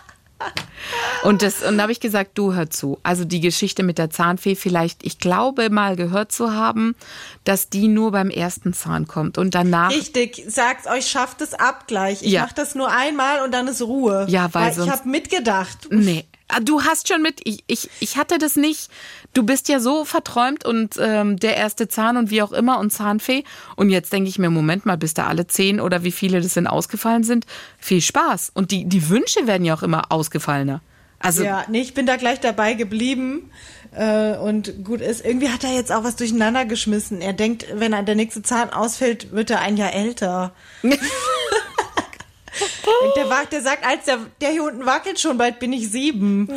Und 1.23 1.41
das, 1.41 1.63
und 1.63 1.77
da 1.77 1.83
habe 1.83 1.91
ich 1.91 1.99
gesagt, 1.99 2.31
du 2.37 2.53
hör 2.53 2.69
zu. 2.69 2.97
Also 3.03 3.25
die 3.25 3.41
Geschichte 3.41 3.83
mit 3.83 3.97
der 3.97 4.09
Zahnfee 4.09 4.55
vielleicht, 4.55 5.05
ich 5.05 5.19
glaube 5.19 5.69
mal 5.69 5.95
gehört 5.97 6.31
zu 6.31 6.53
haben, 6.53 6.95
dass 7.43 7.69
die 7.69 7.87
nur 7.89 8.11
beim 8.11 8.29
ersten 8.29 8.73
Zahn 8.73 9.05
kommt 9.07 9.37
und 9.37 9.53
danach 9.55 9.91
Richtig, 9.91 10.43
sagt's 10.47 10.87
euch, 10.87 11.07
schafft 11.07 11.41
es 11.41 11.53
ab 11.53 11.87
gleich. 11.87 12.21
Ich 12.21 12.31
Ja. 12.31 12.43
mach 12.43 12.53
das 12.53 12.73
nur 12.75 12.89
einmal 12.91 13.41
und 13.43 13.51
dann 13.53 13.67
ist 13.67 13.81
Ruhe. 13.81 14.25
Ja, 14.29 14.53
weil 14.53 14.69
ich 14.69 14.75
sonst- 14.77 14.91
habe 14.91 15.09
mitgedacht. 15.09 15.87
Nee. 15.89 16.25
Ah, 16.49 16.59
Du 16.59 16.81
hast 16.83 17.07
schon 17.07 17.21
mit, 17.21 17.41
ich, 17.43 17.63
ich, 17.67 17.89
ich 17.99 18.17
hatte 18.17 18.37
das 18.39 18.55
nicht. 18.55 18.89
Du 19.33 19.43
bist 19.43 19.69
ja 19.69 19.79
so 19.79 20.03
verträumt 20.03 20.65
und 20.65 20.95
ähm, 20.99 21.37
der 21.37 21.55
erste 21.55 21.87
Zahn 21.87 22.17
und 22.17 22.31
wie 22.31 22.41
auch 22.41 22.51
immer 22.51 22.79
und 22.79 22.91
Zahnfee. 22.91 23.43
Und 23.75 23.91
jetzt 23.91 24.11
denke 24.11 24.29
ich 24.29 24.39
mir, 24.39 24.49
Moment 24.49 24.85
mal, 24.85 24.97
bis 24.97 25.13
da 25.13 25.27
alle 25.27 25.45
zehn 25.47 25.79
oder 25.79 26.03
wie 26.03 26.11
viele 26.11 26.41
das 26.41 26.55
denn 26.55 26.67
ausgefallen 26.67 27.23
sind, 27.23 27.45
viel 27.77 28.01
Spaß. 28.01 28.51
Und 28.55 28.71
die, 28.71 28.85
die 28.85 29.09
Wünsche 29.09 29.45
werden 29.47 29.63
ja 29.63 29.75
auch 29.75 29.83
immer 29.83 30.11
ausgefallener. 30.11 30.81
Also, 31.19 31.43
Ja, 31.43 31.65
nee, 31.69 31.81
ich 31.81 31.93
bin 31.93 32.05
da 32.05 32.15
gleich 32.15 32.39
dabei 32.39 32.73
geblieben. 32.73 33.51
Äh, 33.91 34.37
und 34.37 34.83
gut 34.83 35.01
ist, 35.01 35.25
irgendwie 35.25 35.49
hat 35.49 35.63
er 35.63 35.73
jetzt 35.73 35.91
auch 35.91 36.03
was 36.03 36.15
durcheinander 36.15 36.65
geschmissen. 36.65 37.21
Er 37.21 37.33
denkt, 37.33 37.65
wenn 37.73 37.93
er 37.93 38.03
der 38.03 38.15
nächste 38.15 38.41
Zahn 38.41 38.69
ausfällt, 38.71 39.31
wird 39.31 39.49
er 39.49 39.61
ein 39.61 39.77
Jahr 39.77 39.93
älter. 39.93 40.53
Und 43.03 43.15
der, 43.15 43.45
der 43.51 43.61
sagt, 43.61 43.85
als 43.85 44.05
der, 44.05 44.19
der 44.41 44.49
hier 44.49 44.63
unten 44.63 44.85
wackelt 44.85 45.19
schon, 45.19 45.37
bald 45.37 45.59
bin 45.59 45.73
ich 45.73 45.89
sieben. 45.89 46.49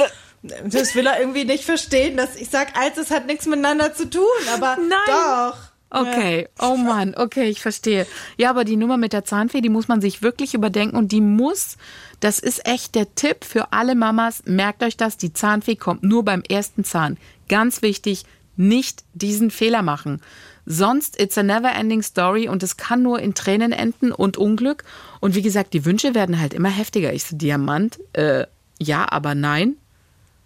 Das 0.42 0.94
will 0.94 1.06
er 1.06 1.20
irgendwie 1.20 1.44
nicht 1.44 1.64
verstehen, 1.64 2.16
dass 2.16 2.34
ich 2.36 2.48
sag, 2.48 2.76
als 2.76 2.98
es 2.98 3.10
hat 3.10 3.26
nichts 3.26 3.46
miteinander 3.46 3.94
zu 3.94 4.10
tun, 4.10 4.22
aber 4.52 4.76
Nein. 4.76 4.98
doch. 5.06 5.56
Okay, 5.94 6.48
oh 6.58 6.76
Mann, 6.76 7.14
okay, 7.14 7.50
ich 7.50 7.60
verstehe. 7.60 8.06
Ja, 8.38 8.48
aber 8.48 8.64
die 8.64 8.78
Nummer 8.78 8.96
mit 8.96 9.12
der 9.12 9.26
Zahnfee, 9.26 9.60
die 9.60 9.68
muss 9.68 9.88
man 9.88 10.00
sich 10.00 10.22
wirklich 10.22 10.54
überdenken 10.54 10.96
und 10.96 11.12
die 11.12 11.20
muss, 11.20 11.76
das 12.20 12.38
ist 12.38 12.66
echt 12.66 12.94
der 12.94 13.14
Tipp 13.14 13.44
für 13.44 13.74
alle 13.74 13.94
Mamas, 13.94 14.42
merkt 14.46 14.82
euch 14.82 14.96
das, 14.96 15.18
die 15.18 15.34
Zahnfee 15.34 15.76
kommt 15.76 16.02
nur 16.02 16.24
beim 16.24 16.42
ersten 16.48 16.82
Zahn. 16.82 17.18
Ganz 17.48 17.82
wichtig, 17.82 18.24
nicht 18.56 19.04
diesen 19.12 19.50
Fehler 19.50 19.82
machen. 19.82 20.22
Sonst 20.64 21.20
it's 21.20 21.36
a 21.36 21.42
never 21.42 21.72
ending 21.74 22.02
story 22.02 22.48
und 22.48 22.62
es 22.62 22.76
kann 22.76 23.02
nur 23.02 23.18
in 23.18 23.34
Tränen 23.34 23.72
enden 23.72 24.12
und 24.12 24.36
Unglück. 24.36 24.84
Und 25.20 25.34
wie 25.34 25.42
gesagt, 25.42 25.74
die 25.74 25.84
Wünsche 25.84 26.14
werden 26.14 26.40
halt 26.40 26.54
immer 26.54 26.68
heftiger. 26.70 27.12
Ich 27.12 27.24
so, 27.24 27.36
Diamant, 27.36 27.98
äh, 28.12 28.46
ja, 28.78 29.06
aber 29.10 29.34
nein. 29.34 29.76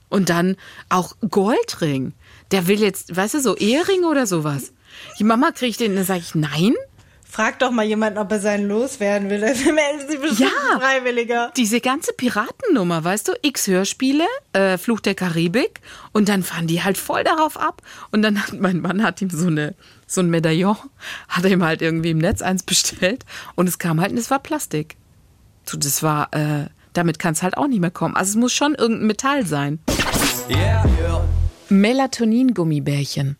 Und 0.08 0.30
dann 0.30 0.56
auch 0.88 1.16
Goldring. 1.30 2.12
Der 2.50 2.66
will 2.66 2.80
jetzt, 2.80 3.14
weißt 3.14 3.34
du, 3.34 3.40
so 3.40 3.56
Ehering 3.56 4.04
oder 4.04 4.26
sowas. 4.26 4.72
Die 5.18 5.24
Mama 5.24 5.50
kriegt 5.50 5.80
den, 5.80 5.96
dann 5.96 6.04
sage 6.04 6.20
ich, 6.20 6.34
nein. 6.34 6.74
Frag 7.28 7.58
doch 7.58 7.70
mal 7.72 7.84
jemanden, 7.84 8.18
ob 8.18 8.30
er 8.32 8.40
seinen 8.40 8.68
loswerden 8.68 9.28
will. 9.28 9.40
Dann 9.40 9.74
melden 9.74 10.08
sie 10.08 10.16
bestimmt 10.16 10.48
Ja. 10.72 10.78
Freiwilliger. 10.78 11.52
Diese 11.56 11.80
ganze 11.80 12.12
Piratennummer, 12.14 13.04
weißt 13.04 13.28
du, 13.28 13.32
X 13.42 13.66
Hörspiele, 13.66 14.24
äh, 14.54 14.78
Fluch 14.78 15.00
der 15.00 15.14
Karibik 15.14 15.80
und 16.12 16.28
dann 16.30 16.42
fahren 16.42 16.66
die 16.66 16.82
halt 16.82 16.96
voll 16.96 17.24
darauf 17.24 17.58
ab 17.58 17.82
und 18.10 18.22
dann 18.22 18.40
hat 18.40 18.58
mein 18.58 18.80
Mann 18.80 19.02
hat 19.02 19.20
ihm 19.20 19.28
so 19.28 19.48
eine 19.48 19.74
so 20.06 20.20
ein 20.20 20.30
Medaillon, 20.30 20.76
hat 21.28 21.44
er 21.44 21.50
ihm 21.50 21.64
halt 21.64 21.82
irgendwie 21.82 22.10
im 22.10 22.18
Netz 22.18 22.42
eins 22.42 22.62
bestellt 22.62 23.24
und 23.54 23.68
es 23.68 23.78
kam 23.78 24.00
halt 24.00 24.12
und 24.12 24.18
es 24.18 24.30
war 24.30 24.38
Plastik. 24.38 24.96
So, 25.64 25.76
das 25.76 26.02
war, 26.02 26.32
äh, 26.32 26.66
damit 26.92 27.18
kann 27.18 27.32
es 27.32 27.42
halt 27.42 27.56
auch 27.56 27.66
nicht 27.66 27.80
mehr 27.80 27.90
kommen. 27.90 28.16
Also 28.16 28.30
es 28.30 28.36
muss 28.36 28.52
schon 28.52 28.74
irgendein 28.74 29.08
Metall 29.08 29.46
sein. 29.46 29.80
Yeah, 30.48 30.84
yeah. 31.00 31.24
Melatonin-Gummibärchen. 31.68 33.36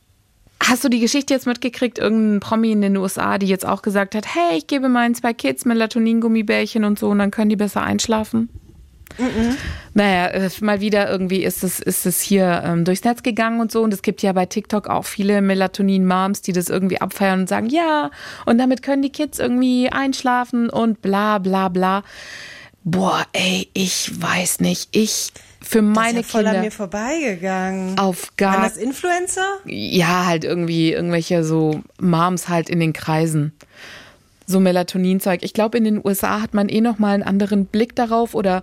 Hast 0.62 0.82
du 0.82 0.88
die 0.88 0.98
Geschichte 0.98 1.32
jetzt 1.32 1.46
mitgekriegt? 1.46 1.98
Irgendein 1.98 2.40
Promi 2.40 2.72
in 2.72 2.80
den 2.80 2.96
USA, 2.96 3.38
die 3.38 3.46
jetzt 3.46 3.64
auch 3.64 3.82
gesagt 3.82 4.16
hat, 4.16 4.26
hey, 4.34 4.58
ich 4.58 4.66
gebe 4.66 4.88
meinen 4.88 5.14
zwei 5.14 5.32
Kids 5.32 5.64
Melatonin-Gummibärchen 5.64 6.84
und 6.84 6.98
so 6.98 7.08
und 7.08 7.20
dann 7.20 7.30
können 7.30 7.50
die 7.50 7.56
besser 7.56 7.82
einschlafen? 7.82 8.48
Naja, 9.94 10.26
äh, 10.28 10.50
mal 10.60 10.80
wieder 10.80 11.10
irgendwie 11.10 11.44
ist 11.44 11.64
es, 11.64 11.80
ist 11.80 12.06
es 12.06 12.20
hier 12.20 12.62
ähm, 12.64 12.84
durchs 12.84 13.04
Netz 13.04 13.22
gegangen 13.22 13.60
und 13.60 13.72
so. 13.72 13.82
Und 13.82 13.94
es 13.94 14.02
gibt 14.02 14.22
ja 14.22 14.32
bei 14.32 14.46
TikTok 14.46 14.88
auch 14.88 15.04
viele 15.04 15.40
Melatonin-Moms, 15.40 16.42
die 16.42 16.52
das 16.52 16.68
irgendwie 16.68 17.00
abfeiern 17.00 17.40
und 17.40 17.48
sagen, 17.48 17.68
ja, 17.68 18.10
und 18.44 18.58
damit 18.58 18.82
können 18.82 19.02
die 19.02 19.10
Kids 19.10 19.38
irgendwie 19.38 19.90
einschlafen 19.90 20.68
und 20.68 21.02
bla 21.02 21.38
bla 21.38 21.68
bla. 21.68 22.02
Boah, 22.84 23.24
ey, 23.32 23.68
ich 23.74 24.10
weiß 24.20 24.60
nicht. 24.60 24.94
Ich 24.94 25.32
für 25.60 25.82
meine 25.82 26.18
das 26.18 26.26
ist 26.26 26.32
ja 26.32 26.38
voll 26.38 26.46
an 26.46 26.52
Kinder 26.52 26.64
mir 26.64 26.70
vorbeigegangen. 26.70 27.98
auf 27.98 28.30
Waren 28.38 28.52
gar 28.52 28.62
das 28.62 28.76
Influencer? 28.76 29.44
ja, 29.64 30.26
halt 30.26 30.44
irgendwie 30.44 30.92
irgendwelche 30.92 31.42
so 31.42 31.82
Moms 32.00 32.48
halt 32.48 32.68
in 32.68 32.78
den 32.78 32.92
Kreisen. 32.92 33.52
So 34.46 34.60
Melatoninzeug. 34.60 35.42
Ich 35.42 35.52
glaube, 35.52 35.76
in 35.76 35.82
den 35.82 36.00
USA 36.04 36.40
hat 36.40 36.54
man 36.54 36.68
eh 36.68 36.80
noch 36.80 37.00
mal 37.00 37.14
einen 37.14 37.24
anderen 37.24 37.66
Blick 37.66 37.96
darauf 37.96 38.34
oder 38.34 38.62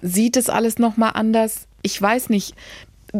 sieht 0.00 0.36
es 0.36 0.48
alles 0.48 0.78
noch 0.78 0.96
mal 0.96 1.10
anders. 1.10 1.66
Ich 1.82 2.00
weiß 2.00 2.30
nicht. 2.30 2.54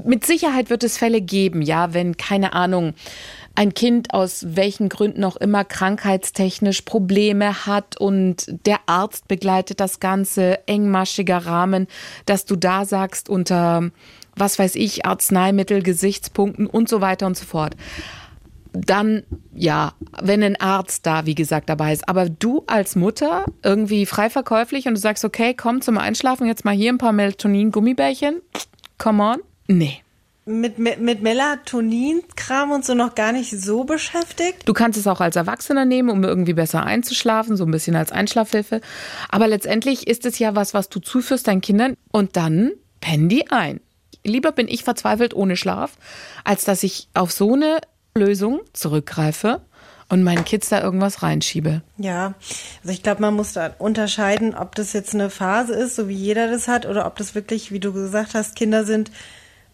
Mit 0.05 0.27
Sicherheit 0.27 0.69
wird 0.69 0.85
es 0.85 0.99
Fälle 0.99 1.23
geben, 1.23 1.63
ja, 1.63 1.95
wenn 1.95 2.17
keine 2.19 2.53
Ahnung 2.53 2.95
ein 3.59 3.75
Kind 3.75 4.15
aus 4.15 4.47
welchen 4.51 4.89
Gründen 4.89 5.25
auch 5.25 5.35
immer 5.35 5.65
krankheitstechnisch 5.65 6.83
Probleme 6.83 7.67
hat 7.67 8.01
und 8.01 8.47
der 8.67 8.79
Arzt 8.87 9.27
begleitet 9.27 9.81
das 9.81 9.99
Ganze, 9.99 10.61
engmaschiger 10.69 11.39
Rahmen, 11.39 11.89
dass 12.25 12.45
du 12.45 12.55
da 12.55 12.85
sagst 12.85 13.29
unter, 13.29 13.91
was 14.37 14.61
weiß 14.61 14.77
ich, 14.77 15.07
Arzneimittel, 15.07 15.83
Gesichtspunkten 15.83 16.69
und 16.69 16.89
so 16.89 17.01
weiter 17.01 17.27
und 17.27 17.37
so 17.37 17.47
fort. 17.47 17.75
Dann, 18.73 19.23
ja, 19.55 19.93
wenn 20.21 20.43
ein 20.43 20.61
Arzt 20.61 21.07
da, 21.07 21.27
wie 21.27 21.35
gesagt, 21.35 21.69
dabei 21.69 21.93
ist. 21.93 22.09
Aber 22.09 22.29
du 22.29 22.65
als 22.67 22.97
Mutter 22.97 23.47
irgendwie 23.63 24.07
frei 24.07 24.31
verkäuflich 24.31 24.87
und 24.87 24.95
du 24.95 25.01
sagst, 25.01 25.25
okay, 25.25 25.55
komm 25.55 25.81
zum 25.81 25.99
Einschlafen 25.99 26.47
jetzt 26.47 26.65
mal 26.65 26.75
hier 26.75 26.93
ein 26.93 26.99
paar 26.99 27.13
Melatonin-Gummibärchen. 27.13 28.41
Come 28.99 29.23
on. 29.23 29.39
Nee. 29.67 30.03
Mit, 30.45 30.79
mit, 30.79 30.99
mit 31.01 31.23
Melatonin-Kram 31.23 32.71
und 32.71 32.85
so 32.85 32.95
noch 32.95 33.15
gar 33.15 33.33
nicht 33.33 33.51
so 33.51 33.85
beschäftigt? 33.85 34.67
Du 34.67 34.73
kannst 34.73 34.99
es 34.99 35.07
auch 35.07 35.21
als 35.21 35.37
Erwachsener 35.37 35.85
nehmen, 35.85 36.09
um 36.09 36.25
irgendwie 36.25 36.55
besser 36.55 36.85
einzuschlafen, 36.85 37.57
so 37.57 37.65
ein 37.65 37.71
bisschen 37.71 37.97
als 37.97 38.13
Einschlafhilfe. 38.13 38.81
Aber 39.29 39.47
letztendlich 39.47 40.07
ist 40.07 40.25
es 40.25 40.39
ja 40.39 40.55
was, 40.55 40.73
was 40.73 40.89
du 40.89 41.01
zuführst 41.01 41.47
deinen 41.47 41.61
Kindern 41.61 41.97
und 42.13 42.37
dann 42.37 42.73
pennen 43.01 43.29
die 43.29 43.51
ein. 43.51 43.81
Lieber 44.25 44.53
bin 44.53 44.69
ich 44.69 44.85
verzweifelt 44.85 45.35
ohne 45.35 45.57
Schlaf, 45.57 45.93
als 46.45 46.65
dass 46.65 46.83
ich 46.83 47.09
auf 47.13 47.31
so 47.31 47.53
eine 47.55 47.79
Lösung 48.19 48.61
zurückgreife 48.73 49.61
und 50.09 50.23
meinen 50.23 50.45
Kids 50.45 50.69
da 50.69 50.83
irgendwas 50.83 51.23
reinschiebe. 51.23 51.83
Ja, 51.99 52.35
also 52.83 52.93
ich 52.93 53.03
glaube, 53.03 53.21
man 53.21 53.35
muss 53.35 53.53
da 53.53 53.75
unterscheiden, 53.79 54.55
ob 54.55 54.75
das 54.75 54.93
jetzt 54.93 55.15
eine 55.15 55.31
Phase 55.31 55.75
ist, 55.75 55.97
so 55.97 56.09
wie 56.09 56.15
jeder 56.15 56.49
das 56.49 56.69
hat, 56.69 56.87
oder 56.87 57.07
ob 57.07 57.17
das 57.17 57.35
wirklich, 57.35 57.73
wie 57.73 57.81
du 57.81 57.93
gesagt 57.93 58.35
hast, 58.35 58.57
Kinder 58.57 58.85
sind, 58.85 59.11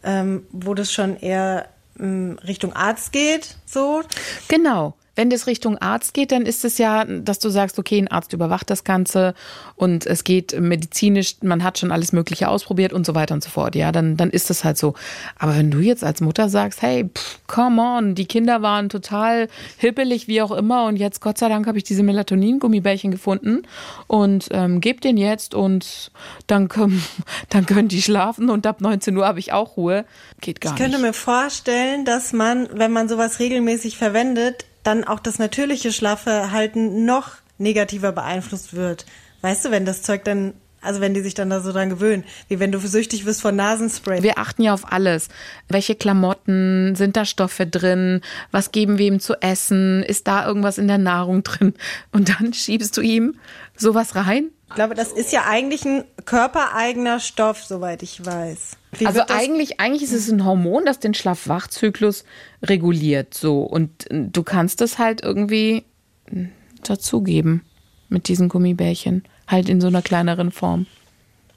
ähm, 0.03 0.45
wo 0.51 0.75
das 0.75 0.93
schon 0.93 1.17
eher 1.17 1.69
ähm, 1.99 2.39
Richtung 2.47 2.73
Arzt 2.75 3.13
geht, 3.13 3.57
so. 3.67 4.03
Genau. 4.49 4.95
Wenn 5.17 5.31
das 5.31 5.47
Richtung 5.47 5.79
Arzt 5.79 6.15
geht, 6.15 6.33
dann 6.33 6.43
ist 6.43 6.65
es 6.65 6.79
ja, 6.79 7.05
dass 7.05 7.39
du 7.39 7.49
sagst, 7.49 7.79
okay, 7.79 7.99
ein 7.99 8.09
Arzt 8.09 8.33
überwacht 8.33 8.69
das 8.71 8.85
Ganze 8.85 9.35
und 9.77 10.07
es 10.07 10.25
geht 10.25 10.59
medizinisch, 10.61 11.37
man 11.43 11.63
hat 11.63 11.79
schon 11.79 11.93
alles 11.93 12.13
Mögliche 12.13 12.49
ausprobiert 12.49 12.93
und 12.93 13.07
so 13.07 13.15
weiter 13.15 13.35
und 13.35 13.43
so 13.45 13.51
fort. 13.51 13.77
Ja, 13.77 13.93
dann, 13.93 14.17
dann 14.17 14.31
ist 14.31 14.51
es 14.51 14.65
halt 14.65 14.77
so. 14.79 14.95
Aber 15.39 15.57
wenn 15.57 15.71
du 15.71 15.79
jetzt 15.79 16.05
als 16.05 16.21
Mutter 16.21 16.49
sagst, 16.49 16.83
hey, 16.83 17.09
pff, 17.15 17.41
come 17.47 17.81
on, 17.81 18.15
die 18.15 18.27
Kinder 18.27 18.63
waren 18.63 18.89
total 18.89 19.49
hippelig, 19.79 20.29
wie 20.29 20.43
auch 20.43 20.51
immer, 20.53 20.87
und 20.87 20.97
jetzt, 20.97 21.21
Gott 21.21 21.39
sei 21.39 21.49
Dank, 21.49 21.67
habe 21.67 21.79
ich 21.79 21.85
diese 21.85 22.03
Melatonin-Gummibärchen 22.03 23.11
gefunden 23.11 23.63
und 24.07 24.49
ähm, 24.51 24.81
geb 24.81 25.01
den 25.01 25.17
jetzt 25.17 25.55
und 25.55 26.11
dann 26.47 26.69
können, 26.69 27.03
dann 27.51 27.67
können 27.67 27.89
die 27.89 28.03
schlafen 28.03 28.51
und 28.51 28.67
ab 28.67 28.81
19 28.81 29.17
Uhr 29.17 29.27
habe 29.27 29.39
ich 29.39 29.53
auch 29.53 29.77
Ruhe. 29.77 30.05
Geht 30.41 30.61
gar 30.61 30.73
Ich 30.73 30.79
könnte 30.79 30.99
nicht. 30.99 31.07
mir 31.07 31.13
vorstellen, 31.13 32.05
dass 32.05 32.33
man, 32.33 32.69
wenn 32.73 32.93
man 32.93 33.09
sowas 33.09 33.39
regelmäßig 33.39 33.97
verwendet, 33.97 34.65
dann 34.85 35.05
auch 35.05 35.19
das 35.19 35.39
natürliche 35.39 35.93
Schlafverhalten 35.93 37.05
noch 37.05 37.33
negativer 37.59 38.13
beeinflusst 38.13 38.75
wird. 38.75 39.07
Weißt 39.41 39.65
du, 39.65 39.71
wenn 39.71 39.85
das 39.85 40.03
Zeug 40.03 40.25
dann, 40.25 40.55
also 40.85 41.01
wenn 41.01 41.15
die 41.15 41.21
sich 41.21 41.35
dann 41.35 41.51
da 41.51 41.61
so 41.61 41.73
dran 41.73 41.91
gewöhnen, 41.91 42.25
wie 42.49 42.61
wenn 42.61 42.73
du 42.73 42.79
süchtig 42.79 43.25
wirst 43.27 43.41
von 43.43 43.57
Nasenspray. 43.57 44.23
Wir 44.23 44.39
achten 44.39 44.63
ja 44.63 44.75
auf 44.75 44.93
alles. 44.93 45.29
Welche 45.69 45.95
Klamotten, 45.95 46.95
sind 46.95 47.17
da 47.17 47.25
Stoffe 47.25 47.67
drin? 47.67 48.21
Was 48.51 48.73
geben 48.73 48.99
wir 48.99 49.07
ihm 49.07 49.21
zu 49.21 49.35
essen? 49.43 50.03
Ist 50.03 50.29
da 50.29 50.47
irgendwas 50.47 50.79
in 50.79 50.89
der 50.89 50.99
Nahrung 50.99 51.43
drin? 51.43 51.75
Und 52.13 52.29
dann 52.29 52.53
schiebst 52.53 52.97
du 52.97 53.01
ihm 53.01 53.37
sowas 53.77 54.15
rein? 54.15 54.51
Ich 54.69 54.75
glaube, 54.77 54.95
das 54.95 55.13
ist 55.13 55.33
ja 55.33 55.45
eigentlich 55.49 55.85
ein 55.85 56.05
körpereigener 56.25 57.21
Stoff, 57.21 57.63
soweit 57.63 58.03
ich 58.03 58.25
weiß. 58.25 58.77
Wie 58.99 59.07
also 59.07 59.21
das- 59.21 59.31
eigentlich, 59.31 59.79
eigentlich 59.81 60.03
ist 60.03 60.13
es 60.13 60.31
ein 60.31 60.45
Hormon, 60.45 60.85
das 60.85 60.99
den 60.99 61.15
Schlaf-Wach-Zyklus 61.15 62.25
reguliert. 62.63 63.35
So. 63.35 63.61
Und 63.63 64.11
äh, 64.11 64.25
du 64.31 64.43
kannst 64.43 64.81
es 64.81 64.99
halt 64.99 65.23
irgendwie 65.23 65.85
äh, 66.27 66.47
dazugeben 66.83 67.63
mit 68.09 68.29
diesen 68.29 68.49
Gummibärchen. 68.49 69.25
Halt 69.47 69.69
in 69.69 69.81
so 69.81 69.89
einer 69.89 70.03
kleineren 70.03 70.51
Form. 70.51 70.87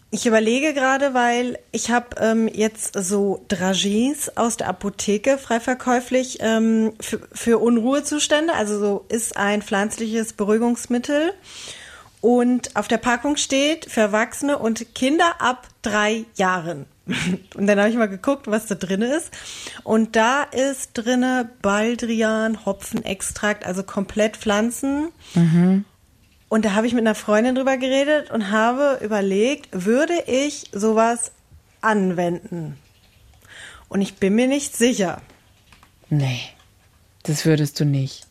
Ich 0.10 0.26
überlege 0.26 0.74
gerade, 0.74 1.14
weil 1.14 1.60
ich 1.74 1.92
habe 1.92 2.16
ähm, 2.22 2.48
jetzt 2.48 2.94
so 2.98 3.44
Dragees 3.50 4.38
aus 4.38 4.56
der 4.56 4.70
Apotheke 4.70 5.38
frei 5.38 5.60
verkäuflich 5.60 6.38
ähm, 6.40 6.94
für, 7.02 7.20
für 7.34 7.58
Unruhezustände. 7.58 8.54
Also 8.54 8.80
so 8.80 9.06
ist 9.10 9.36
ein 9.36 9.62
pflanzliches 9.62 10.32
Beruhigungsmittel. 10.32 11.34
Und 12.22 12.76
auf 12.76 12.88
der 12.88 12.98
Packung 12.98 13.36
steht 13.36 13.86
für 13.86 14.02
Erwachsene 14.02 14.58
und 14.58 14.96
Kinder 14.96 15.40
ab 15.40 15.68
drei 15.82 16.26
Jahren. 16.36 16.86
Und 17.56 17.68
dann 17.68 17.80
habe 17.80 17.90
ich 17.90 17.96
mal 17.96 18.08
geguckt, 18.08 18.48
was 18.48 18.66
da 18.66 18.76
drin 18.76 19.02
ist. 19.02 19.32
Und 19.84 20.16
da 20.16 20.44
ist 20.44 20.92
drinne 20.94 21.50
Baldrian, 21.62 22.66
Hopfenextrakt, 22.66 23.66
also 23.66 23.84
komplett 23.84 24.36
Pflanzen. 24.36 25.10
Und 26.50 26.64
da 26.66 26.74
habe 26.74 26.88
ich 26.88 26.94
mit 26.94 27.02
einer 27.02 27.16
Freundin 27.16 27.56
drüber 27.56 27.78
geredet 27.78 28.32
und 28.32 28.52
habe 28.52 29.00
überlegt, 29.04 29.68
würde 29.72 30.14
ich 30.28 30.70
sowas 30.72 31.32
anwenden? 31.82 32.78
Und 33.90 34.02
ich 34.02 34.16
bin 34.16 34.36
mir 34.36 34.48
nicht 34.48 34.76
sicher. 34.76 35.22
Nee, 36.10 36.40
das 37.24 37.46
würdest 37.46 37.80
du 37.80 37.86
nicht. 37.86 38.26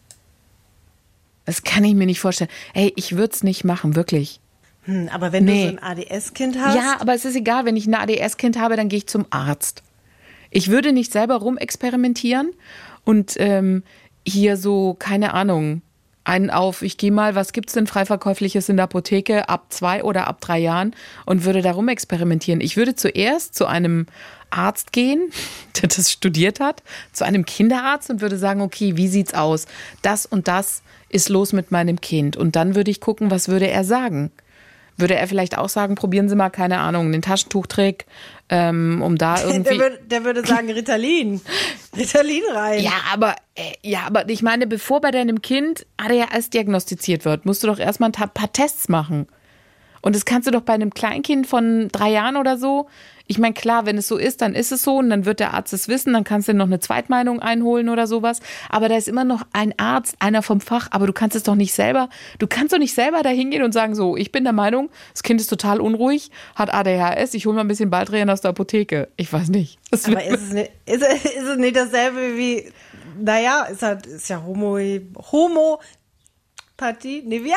Das 1.45 1.63
kann 1.63 1.85
ich 1.85 1.95
mir 1.95 2.07
nicht 2.07 2.21
vorstellen. 2.21 2.51
Ey, 2.75 2.93
ich 2.97 3.17
würde 3.17 3.35
es 3.35 3.43
nicht 3.45 3.65
machen, 3.65 3.95
wirklich. 3.97 4.41
Hm, 4.85 5.09
aber 5.13 5.33
wenn 5.33 5.45
Nee. 5.45 5.65
du 5.65 5.71
so 5.73 5.77
ein 5.77 5.83
ADS-Kind 5.83 6.59
hast, 6.59 6.75
Ja, 6.77 6.97
aber 7.01 7.15
es 7.15 7.25
ist 7.25 7.37
egal, 7.37 7.65
wenn 7.67 7.77
ich 7.77 7.87
ein 7.87 7.95
ADS-Kind 7.95 8.59
habe, 8.59 8.77
dann 8.77 8.89
gehe 8.89 8.99
ich 8.99 9.07
zum 9.07 9.27
Arzt. 9.31 9.83
Ich 10.51 10.71
würde 10.71 10.93
nicht 10.93 11.13
selber 11.13 11.37
rumexperimentieren 11.37 12.53
und 13.05 13.35
ähm, 13.39 13.83
hier 14.27 14.57
so, 14.57 14.95
keine 14.99 15.35
Ahnung, 15.35 15.83
einen 16.27 16.51
auf, 16.51 16.83
ich 16.83 16.97
gehe 16.97 17.13
mal, 17.13 17.37
was 17.37 17.53
gibt's 17.53 17.75
denn 17.75 17.87
freiverkäufliches 17.87 18.69
in 18.69 18.77
der 18.77 18.85
Apotheke 18.85 19.49
ab 19.49 19.67
zwei 19.69 20.03
oder 20.03 20.27
ab 20.27 20.41
drei 20.41 20.59
Jahren 20.59 20.95
und 21.25 21.45
würde 21.45 21.63
da 21.63 21.71
rumexperimentieren. 21.71 22.61
Ich 22.61 22.77
würde 22.77 22.97
zuerst 22.97 23.55
zu 23.55 23.67
einem 23.67 24.07
Arzt 24.51 24.93
gehen, 24.93 25.31
der 25.81 25.89
das 25.89 26.11
studiert 26.11 26.59
hat, 26.59 26.83
zu 27.13 27.25
einem 27.25 27.45
Kinderarzt 27.45 28.11
und 28.11 28.21
würde 28.21 28.39
sagen, 28.39 28.61
okay, 28.61 28.97
wie 28.97 29.07
sieht's 29.07 29.35
aus? 29.35 29.67
Das 30.03 30.27
und 30.27 30.49
das 30.49 30.83
ist 31.09 31.29
los 31.29 31.53
mit 31.53 31.71
meinem 31.71 32.01
Kind. 32.01 32.37
Und 32.37 32.57
dann 32.57 32.75
würde 32.75 32.91
ich 32.91 33.01
gucken, 33.01 33.31
was 33.31 33.49
würde 33.49 33.69
er 33.69 33.85
sagen? 33.85 34.33
Würde 34.97 35.15
er 35.15 35.29
vielleicht 35.29 35.59
auch 35.59 35.69
sagen, 35.69 35.95
probieren 35.95 36.29
Sie 36.29 36.37
mal, 36.37 36.51
keine 36.51 36.79
Ahnung, 36.79 37.13
den 37.13 37.23
Taschentuchtrick, 37.23 38.07
ähm, 38.49 39.03
um 39.03 39.17
da 39.19 39.41
irgendwie. 39.45 39.63
der, 39.63 39.79
würde, 39.79 39.99
der 40.05 40.25
würde 40.25 40.47
sagen 40.47 40.71
Ritalin. 40.71 41.41
Ritalin 41.97 42.43
rein. 42.53 42.83
Ja, 42.83 42.93
aber 43.13 43.37
äh, 43.55 43.73
ja, 43.83 44.01
aber 44.07 44.29
ich 44.29 44.43
meine, 44.43 44.67
bevor 44.67 45.01
bei 45.01 45.11
deinem 45.11 45.43
Kind 45.43 45.87
ADHS 45.97 46.51
diagnostiziert 46.51 47.25
wird, 47.25 47.47
musst 47.47 47.63
du 47.63 47.67
doch 47.67 47.79
erstmal 47.79 48.11
ein 48.11 48.33
paar 48.33 48.53
Tests 48.53 48.89
machen. 48.89 49.27
Und 50.07 50.15
das 50.15 50.25
kannst 50.25 50.47
du 50.47 50.53
doch 50.53 50.61
bei 50.61 50.73
einem 50.75 50.95
Kleinkind 50.95 51.49
von 51.49 51.89
drei 51.91 52.11
Jahren 52.13 52.37
oder 52.37 52.57
so. 52.59 52.87
Ich 53.27 53.39
meine, 53.39 53.55
klar, 53.55 53.87
wenn 53.87 53.99
es 53.99 54.07
so 54.07 54.19
ist, 54.19 54.41
dann 54.41 54.55
ist 54.55 54.71
es 54.71 54.85
so 54.85 54.99
und 54.99 55.11
dann 55.11 55.25
wird 55.25 55.41
der 55.41 55.53
Arzt 55.53 55.73
es 55.73 55.89
wissen, 55.89 56.13
dann 56.13 56.23
kannst 56.23 56.47
du 56.47 56.55
noch 56.55 56.67
eine 56.67 56.79
Zweitmeinung 56.79 57.41
einholen 57.41 57.89
oder 57.89 58.07
sowas. 58.07 58.39
Aber 58.71 58.89
da 58.89 58.97
ist 58.97 59.09
immer 59.09 59.25
noch 59.25 59.43
ein 59.53 59.75
Arzt, 59.81 60.15
einer 60.21 60.43
vom 60.45 60.61
Fach, 60.61 60.87
aber 60.93 61.09
du 61.09 61.13
kannst 61.13 61.35
es 61.35 61.43
doch 61.43 61.57
nicht 61.57 61.75
selber, 61.75 62.09
du 62.39 62.47
kannst 62.47 62.73
doch 62.73 62.79
nicht 62.79 62.95
selber 62.95 63.25
da 63.25 63.31
hingehen 63.31 63.65
und 63.65 63.73
sagen, 63.73 63.97
so, 63.97 64.17
ich 64.17 64.31
bin 64.31 64.45
der 64.45 64.53
Meinung, 64.53 64.91
das 65.13 65.25
Kind 65.25 65.41
ist 65.41 65.49
total 65.49 65.81
unruhig, 65.81 66.31
hat 66.55 66.73
ADHS, 66.73 67.35
ich 67.35 67.47
hole 67.47 67.57
mal 67.57 67.63
ein 67.63 67.69
bisschen 67.69 67.91
Baldrian 67.91 68.31
aus 68.31 68.43
der 68.43 68.51
Apotheke. 68.51 69.09
Ich 69.17 69.33
weiß 69.33 69.49
nicht. 69.49 69.81
Das 69.91 70.05
Aber 70.05 70.23
ist 70.25 70.41
es, 70.45 70.53
nicht, 70.53 70.71
ist, 70.87 71.03
es- 71.03 71.25
ist 71.25 71.43
es 71.49 71.57
nicht 71.59 71.75
dasselbe 71.75 72.37
wie, 72.37 72.71
naja, 73.19 73.63
ist, 73.65 73.83
halt, 73.83 74.07
ist 74.07 74.29
ja 74.29 74.41
Homo, 74.47 75.81
Homopathie? 76.81 77.23
Nee, 77.25 77.43
wie, 77.43 77.53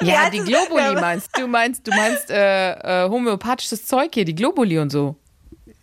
wie 0.00 0.06
Ja, 0.08 0.30
die? 0.30 0.38
Globuli 0.38 0.94
meinst 0.94 1.36
du. 1.36 1.46
meinst, 1.46 1.86
du 1.86 1.90
meinst 1.90 2.30
äh, 2.30 3.04
äh, 3.04 3.08
homöopathisches 3.08 3.86
Zeug 3.86 4.10
hier, 4.14 4.24
die 4.24 4.34
Globuli 4.34 4.78
und 4.78 4.90
so. 4.90 5.16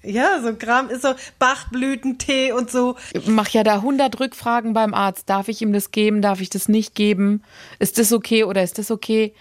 Ja, 0.03 0.41
so 0.41 0.55
Kram 0.55 0.89
ist 0.89 1.01
so 1.01 1.13
Bachblütentee 1.37 2.53
und 2.53 2.71
so. 2.71 2.95
Mach 3.25 3.49
ja 3.49 3.63
da 3.63 3.75
100 3.75 4.19
Rückfragen 4.19 4.73
beim 4.73 4.93
Arzt. 4.93 5.29
Darf 5.29 5.49
ich 5.49 5.61
ihm 5.61 5.73
das 5.73 5.91
geben? 5.91 6.21
Darf 6.21 6.39
ich 6.39 6.49
das 6.49 6.69
nicht 6.69 6.95
geben? 6.95 7.43
Ist 7.79 7.97
das 7.97 8.13
okay 8.13 8.45
oder 8.45 8.63
ist 8.63 8.77
das 8.77 8.89
okay? 8.89 9.33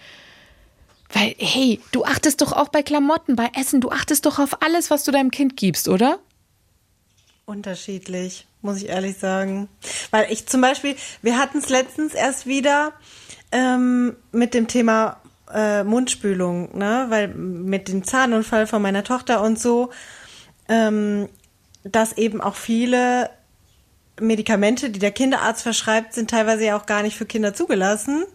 Weil, 1.13 1.35
hey, 1.37 1.79
du 1.93 2.03
achtest 2.03 2.41
doch 2.41 2.51
auch 2.51 2.67
bei 2.67 2.83
Klamotten, 2.83 3.37
bei 3.37 3.49
Essen, 3.57 3.79
du 3.79 3.91
achtest 3.91 4.25
doch 4.25 4.39
auf 4.39 4.61
alles, 4.61 4.91
was 4.91 5.05
du 5.05 5.11
deinem 5.11 5.31
Kind 5.31 5.55
gibst, 5.55 5.87
oder? 5.87 6.19
Unterschiedlich, 7.45 8.45
muss 8.61 8.81
ich 8.81 8.89
ehrlich 8.89 9.17
sagen. 9.17 9.69
Weil 10.11 10.29
ich 10.33 10.47
zum 10.47 10.59
Beispiel, 10.59 10.97
wir 11.21 11.37
hatten 11.37 11.59
es 11.59 11.69
letztens 11.69 12.13
erst 12.13 12.45
wieder 12.45 12.91
ähm, 13.51 14.15
mit 14.31 14.53
dem 14.53 14.67
Thema 14.67 15.17
äh, 15.53 15.83
Mundspülung, 15.83 16.77
ne? 16.77 17.05
Weil 17.09 17.29
mit 17.29 17.87
dem 17.87 18.03
Zahnunfall 18.03 18.67
von 18.67 18.81
meiner 18.81 19.03
Tochter 19.03 19.41
und 19.41 19.59
so, 19.59 19.91
ähm, 20.67 21.29
dass 21.83 22.13
eben 22.17 22.41
auch 22.41 22.55
viele 22.55 23.29
Medikamente, 24.19 24.89
die 24.89 24.99
der 24.99 25.11
Kinderarzt 25.11 25.63
verschreibt, 25.63 26.13
sind 26.13 26.29
teilweise 26.29 26.65
ja 26.65 26.77
auch 26.77 26.85
gar 26.85 27.03
nicht 27.03 27.17
für 27.17 27.25
Kinder 27.25 27.53
zugelassen, 27.53 28.25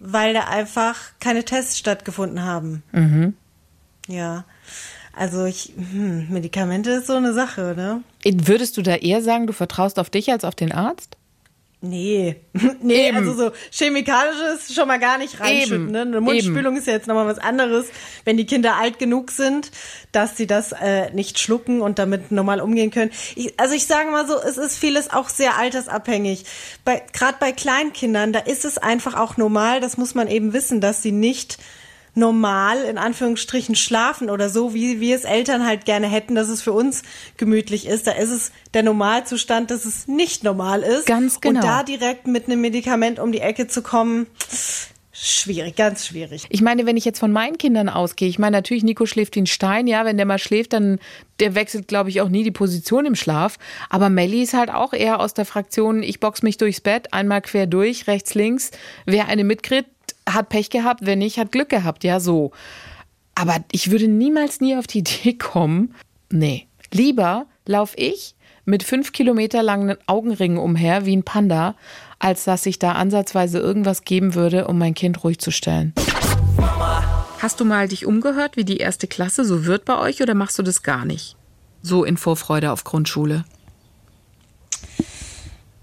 weil 0.00 0.34
da 0.34 0.44
einfach 0.48 0.96
keine 1.20 1.44
Tests 1.44 1.78
stattgefunden 1.78 2.42
haben. 2.42 2.82
Ja. 4.08 4.44
Also 5.14 5.44
ich, 5.46 5.72
hm, 5.76 6.28
Medikamente 6.30 6.90
ist 6.90 7.06
so 7.06 7.14
eine 7.14 7.32
Sache, 7.32 7.74
ne? 7.76 8.02
Würdest 8.24 8.76
du 8.76 8.82
da 8.82 8.94
eher 8.94 9.22
sagen, 9.22 9.46
du 9.46 9.52
vertraust 9.52 9.98
auf 9.98 10.10
dich 10.10 10.30
als 10.30 10.44
auf 10.44 10.54
den 10.54 10.72
Arzt? 10.72 11.17
Nee. 11.80 12.40
nee, 12.82 13.08
Eben. 13.08 13.18
also 13.18 13.34
so 13.34 13.52
chemikalisches 13.70 14.74
schon 14.74 14.88
mal 14.88 14.98
gar 14.98 15.16
nicht 15.16 15.38
reinschütten. 15.38 15.84
Eben. 15.84 15.90
Ne? 15.92 16.00
Eine 16.00 16.20
Mundspülung 16.20 16.76
ist 16.76 16.88
ja 16.88 16.94
jetzt 16.94 17.06
nochmal 17.06 17.26
was 17.26 17.38
anderes, 17.38 17.86
wenn 18.24 18.36
die 18.36 18.46
Kinder 18.46 18.76
alt 18.76 18.98
genug 18.98 19.30
sind, 19.30 19.70
dass 20.10 20.36
sie 20.36 20.48
das 20.48 20.72
äh, 20.72 21.12
nicht 21.12 21.38
schlucken 21.38 21.80
und 21.80 22.00
damit 22.00 22.32
normal 22.32 22.60
umgehen 22.60 22.90
können. 22.90 23.12
Ich, 23.36 23.60
also 23.60 23.74
ich 23.74 23.86
sage 23.86 24.10
mal 24.10 24.26
so, 24.26 24.36
es 24.40 24.56
ist 24.56 24.76
vieles 24.76 25.10
auch 25.10 25.28
sehr 25.28 25.56
altersabhängig. 25.56 26.46
Bei, 26.84 27.00
Gerade 27.12 27.36
bei 27.38 27.52
Kleinkindern, 27.52 28.32
da 28.32 28.40
ist 28.40 28.64
es 28.64 28.78
einfach 28.78 29.14
auch 29.14 29.36
normal, 29.36 29.80
das 29.80 29.96
muss 29.96 30.16
man 30.16 30.26
eben 30.26 30.52
wissen, 30.52 30.80
dass 30.80 31.00
sie 31.00 31.12
nicht 31.12 31.58
normal 32.18 32.82
in 32.84 32.98
Anführungsstrichen 32.98 33.74
schlafen 33.74 34.28
oder 34.28 34.50
so, 34.50 34.74
wie 34.74 35.00
wir 35.00 35.16
es 35.16 35.24
Eltern 35.24 35.64
halt 35.64 35.84
gerne 35.84 36.08
hätten, 36.08 36.34
dass 36.34 36.48
es 36.48 36.60
für 36.60 36.72
uns 36.72 37.02
gemütlich 37.36 37.86
ist. 37.86 38.06
Da 38.06 38.12
ist 38.12 38.30
es 38.30 38.52
der 38.74 38.82
Normalzustand, 38.82 39.70
dass 39.70 39.84
es 39.84 40.08
nicht 40.08 40.44
normal 40.44 40.82
ist. 40.82 41.06
Ganz 41.06 41.40
genau. 41.40 41.60
Und 41.60 41.66
da 41.66 41.82
direkt 41.82 42.26
mit 42.26 42.46
einem 42.46 42.60
Medikament 42.60 43.18
um 43.18 43.32
die 43.32 43.40
Ecke 43.40 43.68
zu 43.68 43.82
kommen, 43.82 44.26
schwierig, 45.12 45.76
ganz 45.76 46.06
schwierig. 46.06 46.46
Ich 46.50 46.60
meine, 46.60 46.86
wenn 46.86 46.96
ich 46.96 47.04
jetzt 47.04 47.18
von 47.18 47.32
meinen 47.32 47.58
Kindern 47.58 47.88
ausgehe, 47.88 48.28
ich 48.28 48.38
meine 48.38 48.56
natürlich, 48.56 48.84
Nico 48.84 49.06
schläft 49.06 49.36
wie 49.36 49.42
ein 49.42 49.46
Stein, 49.46 49.86
ja, 49.86 50.04
wenn 50.04 50.16
der 50.16 50.26
mal 50.26 50.38
schläft, 50.38 50.72
dann 50.72 50.98
der 51.40 51.54
wechselt, 51.54 51.88
glaube 51.88 52.10
ich, 52.10 52.20
auch 52.20 52.28
nie 52.28 52.42
die 52.42 52.50
Position 52.50 53.06
im 53.06 53.14
Schlaf. 53.14 53.58
Aber 53.90 54.10
Melly 54.10 54.42
ist 54.42 54.54
halt 54.54 54.70
auch 54.70 54.92
eher 54.92 55.20
aus 55.20 55.34
der 55.34 55.44
Fraktion, 55.44 56.02
ich 56.02 56.20
box 56.20 56.42
mich 56.42 56.56
durchs 56.56 56.80
Bett, 56.80 57.12
einmal 57.12 57.42
quer 57.42 57.66
durch, 57.66 58.06
rechts, 58.06 58.34
links. 58.34 58.70
Wer 59.06 59.28
eine 59.28 59.44
mitkriegt, 59.44 59.88
hat 60.34 60.48
Pech 60.48 60.70
gehabt, 60.70 61.00
wer 61.02 61.16
nicht, 61.16 61.38
hat 61.38 61.52
Glück 61.52 61.68
gehabt, 61.68 62.04
ja, 62.04 62.20
so. 62.20 62.52
Aber 63.34 63.56
ich 63.72 63.90
würde 63.90 64.08
niemals 64.08 64.60
nie 64.60 64.76
auf 64.76 64.86
die 64.86 64.98
Idee 65.00 65.34
kommen, 65.34 65.94
nee, 66.30 66.66
lieber 66.92 67.46
lauf 67.66 67.92
ich 67.96 68.34
mit 68.64 68.82
fünf 68.82 69.12
Kilometer 69.12 69.62
langen 69.62 69.96
Augenringen 70.06 70.58
umher 70.58 71.06
wie 71.06 71.16
ein 71.16 71.22
Panda, 71.22 71.74
als 72.18 72.44
dass 72.44 72.66
ich 72.66 72.78
da 72.78 72.92
ansatzweise 72.92 73.58
irgendwas 73.58 74.04
geben 74.04 74.34
würde, 74.34 74.66
um 74.66 74.78
mein 74.78 74.94
Kind 74.94 75.24
ruhig 75.24 75.38
zu 75.38 75.50
stellen. 75.50 75.94
Hast 77.38 77.60
du 77.60 77.64
mal 77.64 77.88
dich 77.88 78.04
umgehört, 78.04 78.56
wie 78.56 78.64
die 78.64 78.78
erste 78.78 79.06
Klasse 79.06 79.44
so 79.44 79.64
wird 79.64 79.84
bei 79.84 79.98
euch 79.98 80.20
oder 80.20 80.34
machst 80.34 80.58
du 80.58 80.62
das 80.62 80.82
gar 80.82 81.04
nicht? 81.04 81.36
So 81.82 82.04
in 82.04 82.16
Vorfreude 82.16 82.72
auf 82.72 82.84
Grundschule? 82.84 83.44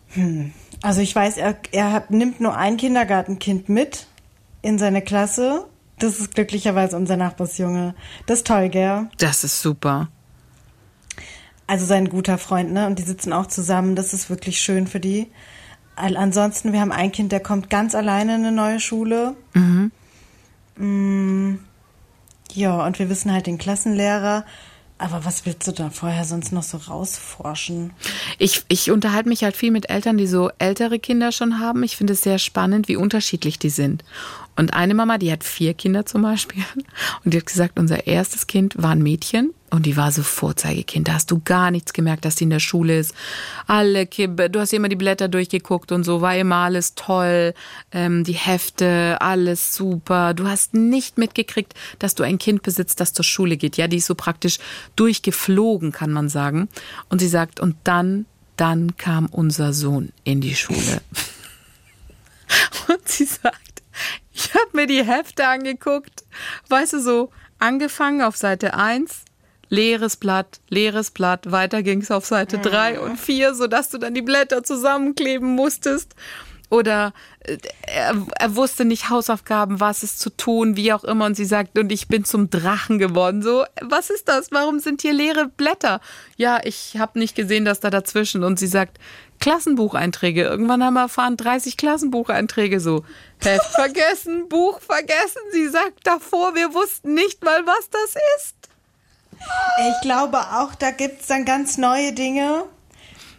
Hm. 0.09 0.51
Also 0.81 1.01
ich 1.01 1.15
weiß, 1.15 1.37
er, 1.37 1.57
er 1.71 1.91
hat, 1.91 2.11
nimmt 2.11 2.41
nur 2.41 2.55
ein 2.55 2.77
Kindergartenkind 2.77 3.69
mit 3.69 4.05
in 4.65 4.79
seine 4.79 5.01
Klasse. 5.01 5.65
Das 5.99 6.19
ist 6.19 6.33
glücklicherweise 6.33 6.97
unser 6.97 7.17
Nachbarsjunge. 7.17 7.93
Das 8.25 8.39
ist 8.39 8.47
toll, 8.47 8.69
gell? 8.69 9.07
Das 9.19 9.43
ist 9.43 9.61
super. 9.61 10.09
Also 11.67 11.85
sein 11.85 12.09
guter 12.09 12.37
Freund, 12.37 12.73
ne? 12.73 12.87
Und 12.87 12.99
die 12.99 13.03
sitzen 13.03 13.31
auch 13.31 13.45
zusammen. 13.45 13.95
Das 13.95 14.13
ist 14.13 14.29
wirklich 14.29 14.59
schön 14.59 14.87
für 14.87 14.99
die. 14.99 15.27
Ansonsten, 15.95 16.73
wir 16.73 16.81
haben 16.81 16.91
ein 16.91 17.11
Kind, 17.11 17.31
der 17.31 17.39
kommt 17.39 17.69
ganz 17.69 17.95
alleine 17.95 18.35
in 18.35 18.41
eine 18.41 18.51
neue 18.51 18.79
Schule. 18.79 19.35
Mhm. 19.53 19.91
Mm, 20.77 21.59
ja, 22.51 22.85
und 22.85 22.99
wir 22.99 23.09
wissen 23.09 23.31
halt 23.31 23.47
den 23.47 23.57
Klassenlehrer. 23.57 24.45
Aber 24.97 25.25
was 25.25 25.45
willst 25.45 25.67
du 25.67 25.73
da 25.73 25.89
vorher 25.89 26.23
sonst 26.23 26.53
noch 26.53 26.63
so 26.63 26.77
rausforschen? 26.77 27.91
Ich, 28.37 28.63
ich 28.69 28.91
unterhalte 28.91 29.27
mich 29.27 29.43
halt 29.43 29.57
viel 29.57 29.71
mit 29.71 29.89
Eltern, 29.89 30.17
die 30.17 30.27
so 30.27 30.51
ältere 30.57 30.99
Kinder 30.99 31.33
schon 31.33 31.59
haben. 31.59 31.83
Ich 31.83 31.97
finde 31.97 32.13
es 32.13 32.21
sehr 32.21 32.39
spannend, 32.39 32.87
wie 32.87 32.95
unterschiedlich 32.95 33.59
die 33.59 33.69
sind. 33.69 34.05
Und 34.55 34.73
eine 34.73 34.93
Mama, 34.93 35.17
die 35.17 35.31
hat 35.31 35.43
vier 35.43 35.73
Kinder 35.73 36.05
zum 36.05 36.21
Beispiel. 36.21 36.63
Und 37.23 37.33
die 37.33 37.37
hat 37.37 37.45
gesagt, 37.45 37.77
unser 37.77 38.07
erstes 38.07 38.47
Kind 38.47 38.81
war 38.81 38.91
ein 38.91 39.03
Mädchen. 39.03 39.53
Und 39.71 39.85
die 39.85 39.97
war 39.97 40.11
so 40.13 40.23
Vorzeigekind. 40.23 41.09
Da 41.09 41.15
hast 41.15 41.31
du 41.31 41.41
gar 41.43 41.69
nichts 41.69 41.91
gemerkt, 41.91 42.23
dass 42.23 42.35
die 42.35 42.45
in 42.45 42.49
der 42.49 42.59
Schule 42.59 42.97
ist. 42.97 43.13
Alle 43.67 44.05
Kibbe, 44.05 44.49
du 44.49 44.61
hast 44.61 44.71
immer 44.71 44.87
die 44.87 44.95
Blätter 44.95 45.27
durchgeguckt 45.27 45.91
und 45.91 46.05
so, 46.05 46.21
war 46.21 46.37
immer 46.37 46.57
alles 46.57 46.95
toll. 46.95 47.53
Ähm, 47.91 48.23
die 48.23 48.33
Hefte, 48.33 49.17
alles 49.19 49.75
super. 49.75 50.33
Du 50.33 50.47
hast 50.47 50.73
nicht 50.73 51.17
mitgekriegt, 51.17 51.73
dass 51.99 52.15
du 52.15 52.23
ein 52.23 52.37
Kind 52.37 52.63
besitzt, 52.63 53.01
das 53.01 53.11
zur 53.11 53.25
Schule 53.25 53.57
geht. 53.57 53.75
Ja, 53.75 53.89
die 53.89 53.97
ist 53.97 54.05
so 54.05 54.15
praktisch 54.15 54.59
durchgeflogen, 54.95 55.91
kann 55.91 56.11
man 56.11 56.29
sagen. 56.29 56.69
Und 57.09 57.19
sie 57.19 57.27
sagt, 57.27 57.59
und 57.59 57.75
dann, 57.83 58.25
dann 58.55 58.95
kam 58.95 59.25
unser 59.25 59.73
Sohn 59.73 60.13
in 60.23 60.39
die 60.39 60.55
Schule. 60.55 61.01
und 62.87 63.07
sie 63.09 63.25
sagt, 63.25 63.64
ich 64.33 64.53
habe 64.53 64.69
mir 64.73 64.87
die 64.87 65.03
Hefte 65.03 65.47
angeguckt. 65.47 66.23
Weißt 66.69 66.93
du, 66.93 66.99
so 66.99 67.31
angefangen 67.59 68.21
auf 68.21 68.35
Seite 68.35 68.73
1, 68.73 69.23
leeres 69.69 70.17
Blatt, 70.17 70.59
leeres 70.69 71.11
Blatt. 71.11 71.51
Weiter 71.51 71.83
ging 71.83 72.01
es 72.01 72.11
auf 72.11 72.25
Seite 72.25 72.57
3 72.59 72.99
und 72.99 73.17
4, 73.17 73.55
sodass 73.55 73.89
du 73.89 73.97
dann 73.97 74.13
die 74.13 74.21
Blätter 74.21 74.63
zusammenkleben 74.63 75.55
musstest. 75.55 76.15
Oder 76.69 77.13
äh, 77.41 77.57
er, 77.83 78.25
er, 78.37 78.55
wusste 78.55 78.85
nicht 78.85 79.09
Hausaufgaben, 79.09 79.79
was 79.79 80.03
ist 80.03 80.19
zu 80.19 80.29
tun, 80.31 80.75
wie 80.75 80.93
auch 80.93 81.03
immer. 81.03 81.25
Und 81.25 81.35
sie 81.35 81.45
sagt, 81.45 81.77
und 81.77 81.91
ich 81.91 82.07
bin 82.07 82.25
zum 82.25 82.49
Drachen 82.49 82.97
geworden. 82.97 83.43
So, 83.43 83.65
was 83.81 84.09
ist 84.09 84.27
das? 84.27 84.51
Warum 84.51 84.79
sind 84.79 85.01
hier 85.01 85.13
leere 85.13 85.47
Blätter? 85.47 86.01
Ja, 86.37 86.59
ich 86.63 86.97
habe 86.97 87.19
nicht 87.19 87.35
gesehen, 87.35 87.65
dass 87.65 87.79
da 87.79 87.89
dazwischen. 87.89 88.43
Und 88.43 88.57
sie 88.59 88.67
sagt, 88.67 88.97
Klassenbucheinträge. 89.39 90.43
Irgendwann 90.43 90.83
haben 90.83 90.95
wir 90.95 91.01
erfahren, 91.01 91.37
30 91.37 91.77
Klassenbucheinträge 91.77 92.79
so. 92.79 93.03
Heft 93.43 93.65
vergessen, 93.75 94.47
Buch 94.49 94.79
vergessen. 94.79 95.41
Sie 95.51 95.67
sagt 95.67 96.05
davor, 96.05 96.55
wir 96.55 96.73
wussten 96.73 97.13
nicht 97.13 97.43
mal, 97.43 97.65
was 97.65 97.89
das 97.89 98.15
ist. 98.37 98.55
Ich 99.89 100.01
glaube 100.01 100.39
auch, 100.39 100.75
da 100.75 100.91
gibt 100.91 101.21
es 101.21 101.27
dann 101.27 101.45
ganz 101.45 101.77
neue 101.77 102.13
Dinge, 102.13 102.63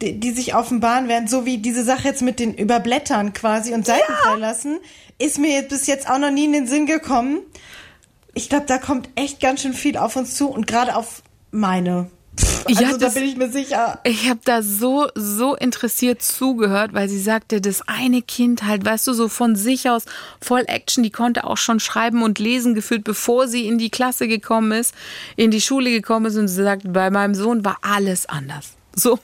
die, 0.01 0.19
die, 0.19 0.31
sich 0.31 0.55
offenbaren 0.55 1.07
werden, 1.07 1.27
so 1.27 1.45
wie 1.45 1.57
diese 1.57 1.83
Sache 1.83 2.07
jetzt 2.07 2.21
mit 2.21 2.39
den 2.39 2.53
Überblättern 2.53 3.33
quasi 3.33 3.73
und 3.73 3.85
Seiten 3.85 4.11
ja. 4.11 4.15
freilassen, 4.17 4.79
ist 5.17 5.39
mir 5.39 5.51
jetzt 5.51 5.69
bis 5.69 5.87
jetzt 5.87 6.09
auch 6.09 6.19
noch 6.19 6.31
nie 6.31 6.45
in 6.45 6.53
den 6.53 6.67
Sinn 6.67 6.85
gekommen. 6.85 7.39
Ich 8.33 8.49
glaube, 8.49 8.67
da 8.67 8.77
kommt 8.77 9.09
echt 9.15 9.39
ganz 9.39 9.63
schön 9.63 9.73
viel 9.73 9.97
auf 9.97 10.15
uns 10.15 10.35
zu 10.35 10.49
und 10.49 10.67
gerade 10.67 10.95
auf 10.95 11.23
meine. 11.51 12.11
Also 12.65 12.81
ja, 12.81 12.89
das, 12.89 12.97
da 12.99 13.19
bin 13.19 13.29
ich 13.29 13.37
mir 13.37 13.49
sicher. 13.49 13.99
Ich 14.03 14.29
habe 14.29 14.39
da 14.43 14.61
so, 14.61 15.07
so 15.15 15.55
interessiert 15.55 16.21
zugehört, 16.21 16.93
weil 16.93 17.09
sie 17.09 17.19
sagte, 17.19 17.61
das 17.61 17.87
eine 17.87 18.21
Kind 18.21 18.63
halt, 18.63 18.85
weißt 18.85 19.07
du, 19.07 19.13
so 19.13 19.29
von 19.29 19.55
sich 19.55 19.89
aus 19.89 20.03
voll 20.41 20.63
Action, 20.67 21.03
die 21.03 21.09
konnte 21.09 21.45
auch 21.45 21.57
schon 21.57 21.79
schreiben 21.79 22.23
und 22.23 22.39
lesen 22.39 22.75
gefühlt, 22.75 23.03
bevor 23.03 23.47
sie 23.47 23.67
in 23.67 23.77
die 23.77 23.89
Klasse 23.89 24.27
gekommen 24.27 24.71
ist, 24.71 24.93
in 25.35 25.51
die 25.51 25.61
Schule 25.61 25.89
gekommen 25.91 26.25
ist 26.25 26.37
und 26.37 26.47
sie 26.47 26.63
sagt, 26.63 26.91
bei 26.91 27.09
meinem 27.09 27.35
Sohn 27.35 27.63
war 27.63 27.77
alles 27.81 28.27
anders. 28.27 28.73
So 28.95 29.19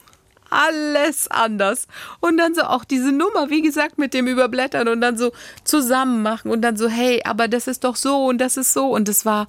alles 0.54 1.30
anders. 1.30 1.88
Und 2.20 2.38
dann 2.38 2.54
so 2.54 2.62
auch 2.62 2.84
diese 2.84 3.12
Nummer, 3.12 3.50
wie 3.50 3.62
gesagt, 3.62 3.98
mit 3.98 4.14
dem 4.14 4.28
Überblättern 4.28 4.88
und 4.88 5.02
dann 5.02 5.18
so 5.18 5.32
zusammen 5.64 6.22
machen 6.22 6.52
und 6.52 6.62
dann 6.62 6.78
so, 6.78 6.88
hey, 6.88 7.22
aber 7.26 7.48
das 7.48 7.68
ist 7.68 7.84
doch 7.84 7.96
so 7.96 8.26
und 8.26 8.38
das 8.38 8.58
ist 8.58 8.72
so. 8.74 8.88
Und 8.90 9.08
das 9.08 9.26
war, 9.26 9.48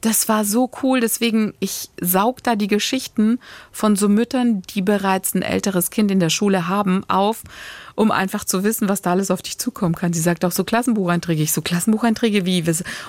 das 0.00 0.28
war 0.28 0.44
so 0.44 0.70
cool. 0.82 1.00
Deswegen, 1.00 1.54
ich 1.58 1.90
saug 2.00 2.42
da 2.42 2.54
die 2.56 2.66
Geschichten 2.68 3.38
von 3.72 3.96
so 3.96 4.08
Müttern, 4.08 4.62
die 4.62 4.82
bereits 4.82 5.34
ein 5.34 5.42
älteres 5.42 5.90
Kind 5.90 6.10
in 6.10 6.20
der 6.20 6.30
Schule 6.30 6.68
haben, 6.68 7.02
auf, 7.08 7.42
um 7.94 8.10
einfach 8.10 8.44
zu 8.44 8.62
wissen, 8.62 8.88
was 8.88 9.02
da 9.02 9.12
alles 9.12 9.30
auf 9.30 9.42
dich 9.42 9.58
zukommen 9.58 9.94
kann. 9.94 10.12
Sie 10.12 10.20
sagt 10.20 10.44
auch 10.44 10.52
so 10.52 10.64
Klassenbucheinträge. 10.64 11.42
Ich 11.42 11.52
so 11.52 11.62
Klassenbucheinträge 11.62 12.44
wie? 12.44 12.64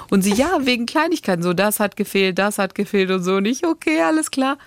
Und 0.10 0.22
sie, 0.22 0.34
ja, 0.34 0.66
wegen 0.66 0.86
Kleinigkeiten. 0.86 1.44
So, 1.44 1.54
das 1.54 1.80
hat 1.80 1.96
gefehlt, 1.96 2.40
das 2.40 2.58
hat 2.58 2.74
gefehlt 2.74 3.12
und 3.12 3.24
so. 3.24 3.36
Und 3.36 3.46
ich, 3.46 3.66
okay, 3.66 4.02
alles 4.02 4.32
klar. 4.32 4.58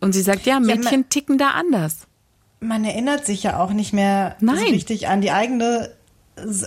Und 0.00 0.12
sie 0.12 0.22
sagt, 0.22 0.46
ja, 0.46 0.60
Mädchen 0.60 1.00
ja, 1.00 1.06
ticken 1.08 1.38
da 1.38 1.50
anders. 1.50 2.06
Man 2.60 2.84
erinnert 2.84 3.26
sich 3.26 3.42
ja 3.42 3.58
auch 3.58 3.72
nicht 3.72 3.92
mehr 3.92 4.36
so 4.40 4.52
richtig 4.52 5.08
an 5.08 5.20
die 5.20 5.30
eigene 5.30 5.90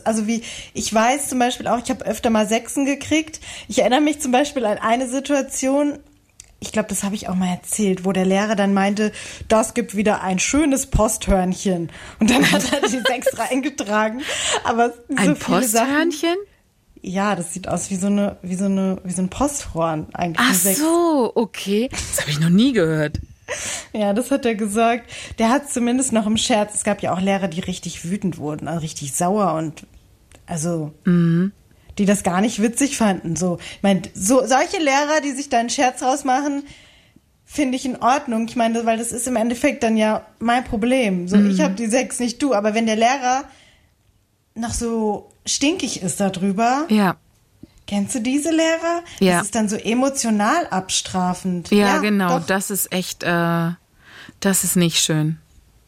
also 0.04 0.28
wie, 0.28 0.44
ich 0.74 0.94
weiß 0.94 1.30
zum 1.30 1.40
Beispiel 1.40 1.68
auch, 1.68 1.80
ich 1.84 1.90
habe 1.90 2.06
öfter 2.06 2.30
mal 2.30 2.48
Sechsen 2.48 2.86
gekriegt. 2.86 3.40
Ich 3.68 3.80
erinnere 3.80 4.02
mich 4.02 4.20
zum 4.22 4.32
Beispiel 4.32 4.66
an 4.66 4.78
eine 4.78 5.08
Situation, 5.08 6.00
ich 6.60 6.72
glaube, 6.72 6.90
das 6.90 7.04
habe 7.04 7.16
ich 7.16 7.30
auch 7.30 7.36
mal 7.36 7.50
erzählt, 7.50 8.04
wo 8.04 8.12
der 8.12 8.26
Lehrer 8.26 8.56
dann 8.56 8.74
meinte, 8.74 9.12
das 9.48 9.74
gibt 9.74 9.96
wieder 9.96 10.24
ein 10.24 10.40
schönes 10.40 10.88
Posthörnchen. 10.88 11.92
Und 12.20 12.30
dann 12.32 12.52
hat 12.52 12.74
er 12.74 12.82
die 12.82 13.02
Sechs 13.06 13.38
reingetragen. 13.38 14.22
Aber 14.64 14.90
so 14.90 15.16
ein 15.16 15.38
Posthörnchen? 15.38 15.70
Sachen, 15.70 16.38
ja, 17.02 17.36
das 17.36 17.54
sieht 17.54 17.68
aus 17.68 17.92
wie 17.92 17.96
so 17.96 18.08
eine, 18.08 18.38
wie 18.42 18.56
so 18.56 18.66
eine, 18.66 19.00
wie 19.04 19.14
so 19.14 19.22
ein 19.22 19.30
Posthorn 19.30 20.08
eigentlich. 20.14 20.40
Ach 20.40 20.54
so, 20.54 21.32
okay. 21.36 21.90
Das 21.92 22.22
habe 22.22 22.32
ich 22.32 22.40
noch 22.40 22.50
nie 22.50 22.74
gehört. 22.74 23.20
Ja, 23.94 24.14
das 24.14 24.32
hat 24.32 24.46
er 24.46 24.56
gesagt. 24.56 25.10
Der 25.40 25.50
hat 25.50 25.72
zumindest 25.72 26.14
noch 26.14 26.28
im 26.28 26.38
Scherz. 26.38 26.76
Es 26.76 26.84
gab 26.84 27.02
ja 27.02 27.14
auch 27.14 27.22
Lehrer, 27.22 27.48
die 27.48 27.62
richtig 27.62 28.04
wütend 28.04 28.38
wurden, 28.38 28.68
also 28.68 28.82
richtig 28.82 29.14
sauer 29.14 29.54
und 29.54 29.88
also 30.46 30.94
mhm. 31.06 31.52
die 31.98 32.06
das 32.06 32.24
gar 32.24 32.42
nicht 32.42 32.62
witzig 32.62 32.98
fanden. 32.98 33.36
So, 33.36 33.58
ich 33.60 33.84
meine, 33.84 34.04
so 34.14 34.46
solche 34.46 34.78
Lehrer, 34.78 35.22
die 35.24 35.32
sich 35.32 35.50
da 35.50 35.60
einen 35.60 35.70
Scherz 35.70 36.04
rausmachen, 36.04 36.64
finde 37.46 37.78
ich 37.78 37.86
in 37.86 37.96
Ordnung. 37.96 38.46
Ich 38.48 38.56
meine, 38.56 38.86
weil 38.86 38.98
das 38.98 39.12
ist 39.12 39.28
im 39.28 39.36
Endeffekt 39.36 39.84
dann 39.84 39.98
ja 39.98 40.26
mein 40.40 40.64
Problem. 40.64 41.28
So, 41.28 41.38
mhm. 41.38 41.50
ich 41.50 41.62
habe 41.62 41.74
die 41.74 41.88
sechs, 41.88 42.20
nicht 42.20 42.42
du. 42.44 42.54
Aber 42.54 42.74
wenn 42.74 42.86
der 42.86 42.98
Lehrer 42.98 43.46
noch 44.54 44.74
so 44.74 45.30
stinkig 45.46 46.04
ist 46.04 46.20
darüber, 46.20 46.86
ja. 46.90 47.16
Kennst 47.88 48.16
du 48.16 48.20
diese 48.20 48.52
Lehrer? 48.52 49.04
Ja. 49.20 49.38
Das 49.38 49.46
ist 49.46 49.56
dann 49.56 49.70
so 49.70 49.78
emotional 49.78 50.68
abstrafend. 50.68 51.72
Ja, 51.72 51.78
ja 51.78 51.98
genau. 52.00 52.40
Doch. 52.40 52.46
Das 52.46 52.70
ist 52.70 52.92
echt, 52.92 53.24
äh, 53.24 53.72
das 54.42 54.64
ist 54.64 54.76
nicht 54.76 55.00
schön. 55.00 55.38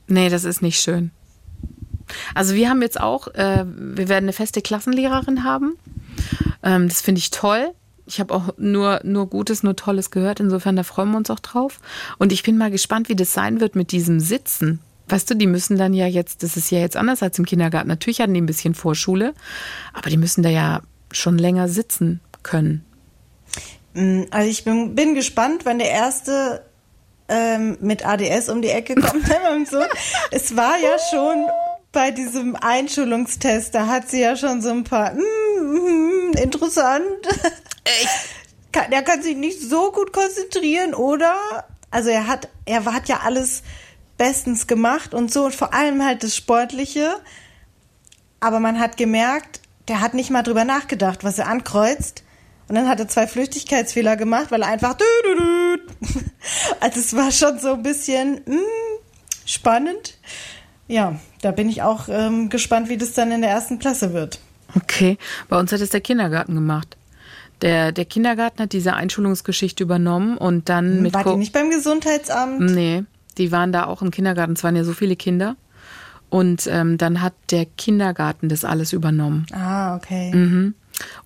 Nee, 0.07 0.29
das 0.29 0.45
ist 0.45 0.61
nicht 0.61 0.79
schön. 0.79 1.11
Also 2.33 2.55
wir 2.55 2.69
haben 2.69 2.81
jetzt 2.81 2.99
auch, 2.99 3.27
äh, 3.35 3.65
wir 3.67 4.09
werden 4.09 4.25
eine 4.25 4.33
feste 4.33 4.61
Klassenlehrerin 4.61 5.43
haben. 5.43 5.77
Ähm, 6.63 6.87
das 6.87 7.01
finde 7.01 7.19
ich 7.19 7.31
toll. 7.31 7.71
Ich 8.05 8.19
habe 8.19 8.33
auch 8.33 8.55
nur, 8.57 9.01
nur 9.03 9.27
Gutes, 9.27 9.61
nur 9.61 9.75
Tolles 9.75 10.09
gehört. 10.09 10.39
Insofern, 10.39 10.75
da 10.75 10.83
freuen 10.83 11.11
wir 11.11 11.17
uns 11.17 11.29
auch 11.29 11.39
drauf. 11.39 11.79
Und 12.17 12.31
ich 12.31 12.41
bin 12.41 12.57
mal 12.57 12.71
gespannt, 12.71 13.09
wie 13.09 13.15
das 13.15 13.33
sein 13.33 13.59
wird 13.59 13.75
mit 13.75 13.91
diesem 13.91 14.19
Sitzen. 14.19 14.79
Weißt 15.09 15.29
du, 15.29 15.35
die 15.35 15.47
müssen 15.47 15.77
dann 15.77 15.93
ja 15.93 16.07
jetzt, 16.07 16.43
das 16.43 16.55
ist 16.55 16.71
ja 16.71 16.79
jetzt 16.79 16.95
anders 16.95 17.21
als 17.21 17.37
im 17.37 17.45
Kindergarten. 17.45 17.87
Natürlich 17.87 18.21
hatten 18.21 18.33
die 18.33 18.41
ein 18.41 18.47
bisschen 18.47 18.73
Vorschule, 18.73 19.33
aber 19.93 20.09
die 20.09 20.17
müssen 20.17 20.43
da 20.43 20.49
ja 20.49 20.81
schon 21.11 21.37
länger 21.37 21.67
sitzen 21.67 22.21
können? 22.43 22.85
Mm, 23.93 24.23
also 24.31 24.49
ich 24.49 24.63
bin, 24.63 24.95
bin 24.95 25.15
gespannt, 25.15 25.65
wann 25.65 25.79
der 25.79 25.89
erste 25.89 26.63
ähm, 27.27 27.77
mit 27.81 28.05
ADS 28.05 28.49
um 28.49 28.61
die 28.61 28.69
Ecke 28.69 28.95
kommt. 28.95 29.25
Es 30.31 30.55
war 30.55 30.77
ja 30.77 30.97
schon 31.11 31.47
bei 31.91 32.11
diesem 32.11 32.55
Einschulungstest, 32.55 33.73
da 33.73 33.87
hat 33.87 34.09
sie 34.09 34.21
ja 34.21 34.35
schon 34.35 34.61
so 34.61 34.69
ein 34.69 34.83
paar, 34.83 35.13
mm, 35.13 35.19
mm, 35.19 36.31
interessant. 36.41 37.27
Echt? 37.83 38.09
Kann, 38.71 38.91
er 38.91 39.01
kann 39.01 39.23
sich 39.23 39.35
nicht 39.35 39.59
so 39.59 39.91
gut 39.91 40.13
konzentrieren, 40.13 40.93
oder? 40.93 41.33
Also 41.89 42.09
er 42.11 42.27
hat, 42.27 42.49
er 42.65 42.85
hat 42.85 43.09
ja 43.09 43.21
alles 43.23 43.63
bestens 44.15 44.67
gemacht 44.67 45.15
und 45.15 45.33
so 45.33 45.45
und 45.45 45.55
vor 45.55 45.73
allem 45.73 46.05
halt 46.05 46.21
das 46.21 46.35
Sportliche. 46.35 47.15
Aber 48.39 48.59
man 48.59 48.79
hat 48.79 48.95
gemerkt, 48.95 49.59
der 49.89 50.01
hat 50.01 50.13
nicht 50.13 50.29
mal 50.29 50.43
drüber 50.43 50.63
nachgedacht, 50.63 51.23
was 51.23 51.39
er 51.39 51.47
ankreuzt. 51.47 52.23
Und 52.67 52.75
dann 52.75 52.87
hat 52.87 52.99
er 52.99 53.07
zwei 53.07 53.25
Flüchtigkeitsfehler 53.25 54.15
gemacht, 54.15 54.51
weil 54.51 54.61
er 54.61 54.69
einfach. 54.69 54.95
Also 56.79 56.99
es 56.99 57.15
war 57.15 57.31
schon 57.31 57.59
so 57.59 57.73
ein 57.73 57.83
bisschen 57.83 58.41
mh, 58.45 58.55
spannend. 59.45 60.17
Ja, 60.87 61.19
da 61.41 61.51
bin 61.51 61.67
ich 61.67 61.81
auch 61.81 62.07
ähm, 62.09 62.49
gespannt, 62.49 62.87
wie 62.89 62.97
das 62.97 63.11
dann 63.11 63.31
in 63.31 63.41
der 63.41 63.49
ersten 63.49 63.77
Klasse 63.77 64.13
wird. 64.13 64.39
Okay, 64.75 65.17
bei 65.49 65.59
uns 65.59 65.71
hat 65.71 65.81
es 65.81 65.89
der 65.89 66.01
Kindergarten 66.01 66.55
gemacht. 66.55 66.95
Der, 67.61 67.91
der 67.91 68.05
Kindergarten 68.05 68.63
hat 68.63 68.73
diese 68.73 68.93
Einschulungsgeschichte 68.93 69.83
übernommen 69.83 70.37
und 70.37 70.69
dann 70.69 70.95
hm, 70.95 71.01
mit. 71.01 71.13
War 71.13 71.25
die 71.25 71.35
nicht 71.35 71.53
beim 71.53 71.69
Gesundheitsamt? 71.69 72.61
Nee, 72.61 73.03
die 73.37 73.51
waren 73.51 73.71
da 73.71 73.85
auch 73.85 74.01
im 74.01 74.11
Kindergarten. 74.11 74.53
Es 74.53 74.63
waren 74.63 74.75
ja 74.75 74.83
so 74.83 74.93
viele 74.93 75.15
Kinder. 75.15 75.55
Und 76.29 76.67
ähm, 76.67 76.97
dann 76.97 77.21
hat 77.21 77.33
der 77.49 77.65
Kindergarten 77.65 78.49
das 78.49 78.63
alles 78.63 78.93
übernommen. 78.93 79.47
Ah, 79.51 79.68
okay. 79.95 80.33
Mhm. 80.33 80.75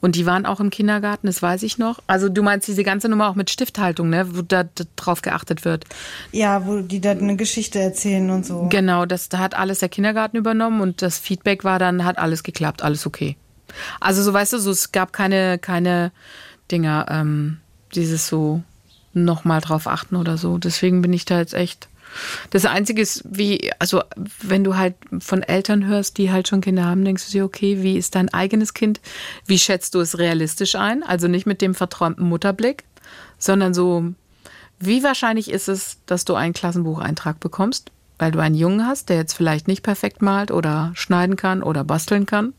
Und 0.02 0.15
die 0.15 0.26
waren 0.26 0.45
auch 0.45 0.60
im 0.60 0.69
Kindergarten, 0.69 1.28
das 1.28 1.41
weiß 1.41 1.63
ich 1.63 1.78
noch. 1.78 1.99
Also 2.08 2.30
du 2.30 2.43
meinst 2.43 2.67
diese 2.67 2.84
ganze 2.84 3.10
Nummer 3.10 3.30
auch 3.30 3.36
mit 3.36 3.49
Stifthaltung, 3.49 4.10
ne, 4.10 4.36
wo 4.36 4.41
da, 4.41 4.63
da 4.63 4.84
drauf 4.95 5.21
geachtet 5.21 5.65
wird. 5.65 5.86
Ja, 6.32 6.65
wo 6.65 6.82
die 6.82 7.02
da 7.02 7.12
eine 7.12 7.36
Geschichte 7.36 7.80
erzählen 7.80 8.30
und 8.30 8.45
so. 8.45 8.67
Genau, 8.69 9.06
das 9.06 9.30
da 9.30 9.39
hat 9.39 9.56
alles 9.56 9.80
der 9.80 9.89
Kindergarten 9.89 10.38
übernommen 10.38 10.82
und 10.82 11.02
das 11.02 11.17
Feedback 11.17 11.63
war 11.63 11.80
dann, 11.80 12.06
hat 12.06 12.17
alles 12.17 12.43
geklappt, 12.43 12.84
alles 12.84 13.06
okay. 13.08 13.36
Also 13.99 14.21
so 14.21 14.34
weißt 14.34 14.54
du, 14.54 14.60
so 14.60 14.71
es 14.71 14.91
gab 14.91 15.13
keine, 15.13 15.58
keine 15.58 16.12
Dinger, 16.69 17.08
ähm, 17.10 17.58
dieses 17.95 18.28
so 18.28 18.62
nochmal 19.13 19.62
drauf 19.62 19.88
achten 19.88 20.15
oder 20.15 20.38
so. 20.38 20.58
Deswegen 20.58 21.02
bin 21.02 21.13
ich 21.13 21.26
da 21.26 21.39
jetzt 21.39 21.54
echt 21.54 21.88
das 22.49 22.65
Einzige 22.65 23.02
ist, 23.02 23.23
wie, 23.26 23.71
also 23.80 24.02
wenn 24.41 24.63
du 24.63 24.76
halt 24.76 24.95
von 25.19 25.43
Eltern 25.43 25.86
hörst, 25.86 26.17
die 26.17 26.32
halt 26.32 26.47
schon 26.47 26.62
Kinder 26.62 26.86
haben, 26.86 27.06
denkst 27.06 27.26
du 27.28 27.32
dir, 27.32 27.45
okay, 27.45 27.82
wie 27.82 27.97
ist 27.97 28.15
dein 28.15 28.34
eigenes 28.34 28.73
Kind? 28.73 29.02
Wie 29.45 29.60
schätzt 29.60 29.95
du 29.95 29.99
es 29.99 30.17
realistisch 30.17 30.76
ein? 30.76 31.04
Also 31.04 31.28
nicht 31.28 31.45
mit 31.45 31.62
dem 31.62 31.76
verträumten 31.76 32.28
Mutterblick, 32.28 32.84
sondern 33.38 33.73
so, 33.73 34.06
wie 34.80 35.04
wahrscheinlich 35.04 35.49
ist 35.49 35.69
es, 35.69 35.97
dass 36.06 36.26
du 36.26 36.36
einen 36.36 36.54
Klassenbucheintrag 36.54 37.39
bekommst, 37.39 37.91
weil 38.19 38.32
du 38.32 38.39
einen 38.39 38.56
Jungen 38.56 38.86
hast, 38.86 39.10
der 39.10 39.17
jetzt 39.17 39.34
vielleicht 39.34 39.67
nicht 39.67 39.84
perfekt 39.84 40.21
malt 40.21 40.52
oder 40.52 40.91
schneiden 40.95 41.36
kann 41.36 41.63
oder 41.63 41.84
basteln 41.84 42.26
kann? 42.26 42.54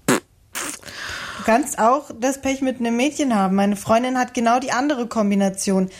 Du 1.38 1.44
kannst 1.44 1.78
auch 1.78 2.10
das 2.18 2.40
Pech 2.40 2.62
mit 2.62 2.80
einem 2.80 2.96
Mädchen 2.96 3.34
haben. 3.34 3.56
Meine 3.56 3.76
Freundin 3.76 4.16
hat 4.16 4.32
genau 4.32 4.60
die 4.60 4.72
andere 4.72 5.06
Kombination. 5.06 5.90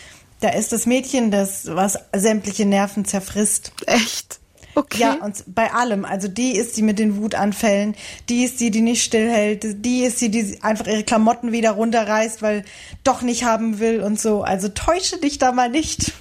Da 0.45 0.51
ist 0.51 0.73
das 0.73 0.85
Mädchen, 0.85 1.31
das 1.31 1.75
was 1.75 1.99
sämtliche 2.15 2.67
Nerven 2.67 3.07
zerfrisst. 3.07 3.73
Echt? 3.87 4.41
Okay. 4.75 5.01
Ja, 5.01 5.15
und 5.15 5.43
bei 5.47 5.73
allem. 5.73 6.05
Also 6.05 6.29
die 6.29 6.55
ist 6.55 6.77
die 6.77 6.83
mit 6.83 6.99
den 6.99 7.17
Wutanfällen, 7.17 7.97
die 8.29 8.45
ist 8.45 8.61
die, 8.61 8.71
die 8.71 8.83
nicht 8.83 9.03
stillhält, 9.03 9.87
die 9.87 10.05
ist 10.05 10.21
die, 10.21 10.31
die 10.31 10.63
einfach 10.63 10.87
ihre 10.87 11.03
Klamotten 11.03 11.51
wieder 11.51 11.71
runterreißt, 11.71 12.43
weil 12.43 12.67
doch 13.05 13.23
nicht 13.23 13.45
haben 13.45 13.79
will 13.79 14.03
und 14.03 14.21
so. 14.21 14.43
Also 14.43 14.69
täusche 14.69 15.17
dich 15.17 15.39
da 15.39 15.51
mal 15.51 15.71
nicht. 15.71 16.13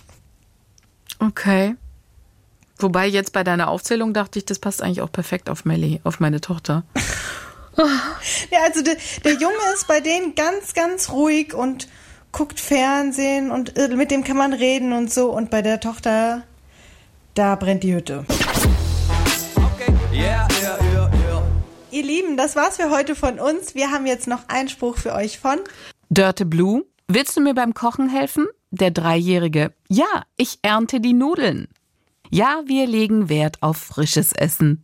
Okay. 1.19 1.75
Wobei 2.77 3.07
jetzt 3.07 3.33
bei 3.33 3.43
deiner 3.43 3.67
Aufzählung 3.67 4.13
dachte 4.13 4.39
ich, 4.39 4.45
das 4.45 4.57
passt 4.57 4.81
eigentlich 4.81 5.01
auch 5.01 5.11
perfekt 5.11 5.49
auf 5.49 5.65
Melly, 5.65 5.99
auf 6.05 6.21
meine 6.21 6.39
Tochter. 6.39 6.85
ja, 7.77 8.59
also 8.63 8.81
der, 8.83 8.95
der 9.25 9.33
Junge 9.33 9.73
ist 9.73 9.85
bei 9.85 9.99
denen 9.99 10.33
ganz, 10.33 10.73
ganz 10.73 11.09
ruhig 11.09 11.53
und 11.53 11.89
guckt 12.33 12.59
Fernsehen 12.59 13.51
und 13.51 13.77
äh, 13.77 13.87
mit 13.95 14.11
dem 14.11 14.25
kann 14.25 14.35
man 14.35 14.51
reden 14.51 14.91
und 14.91 15.13
so. 15.13 15.31
Und 15.31 15.49
bei 15.49 15.61
der 15.61 15.79
Tochter, 15.79 16.43
da 17.35 17.55
brennt 17.55 17.83
die 17.83 17.95
Hütte. 17.95 18.25
Okay. 19.55 19.93
Yeah, 20.11 20.45
yeah, 20.61 20.77
yeah. 20.91 20.93
Ihr 21.91 22.03
Lieben, 22.03 22.37
das 22.37 22.55
war's 22.55 22.77
für 22.77 22.89
heute 22.89 23.15
von 23.15 23.39
uns. 23.39 23.75
Wir 23.75 23.91
haben 23.91 24.07
jetzt 24.07 24.27
noch 24.27 24.49
einen 24.49 24.67
Spruch 24.67 24.97
für 24.97 25.13
euch 25.13 25.37
von 25.37 25.59
Dörte 26.09 26.43
Blue. 26.45 26.83
Willst 27.07 27.37
du 27.37 27.41
mir 27.41 27.53
beim 27.53 27.75
Kochen 27.75 28.09
helfen? 28.09 28.47
Der 28.71 28.89
Dreijährige. 28.89 29.71
Ja, 29.87 30.23
ich 30.35 30.57
ernte 30.63 30.99
die 30.99 31.13
Nudeln. 31.13 31.67
Ja, 32.31 32.63
wir 32.65 32.87
legen 32.87 33.29
Wert 33.29 33.57
auf 33.61 33.77
frisches 33.77 34.33
Essen. 34.33 34.81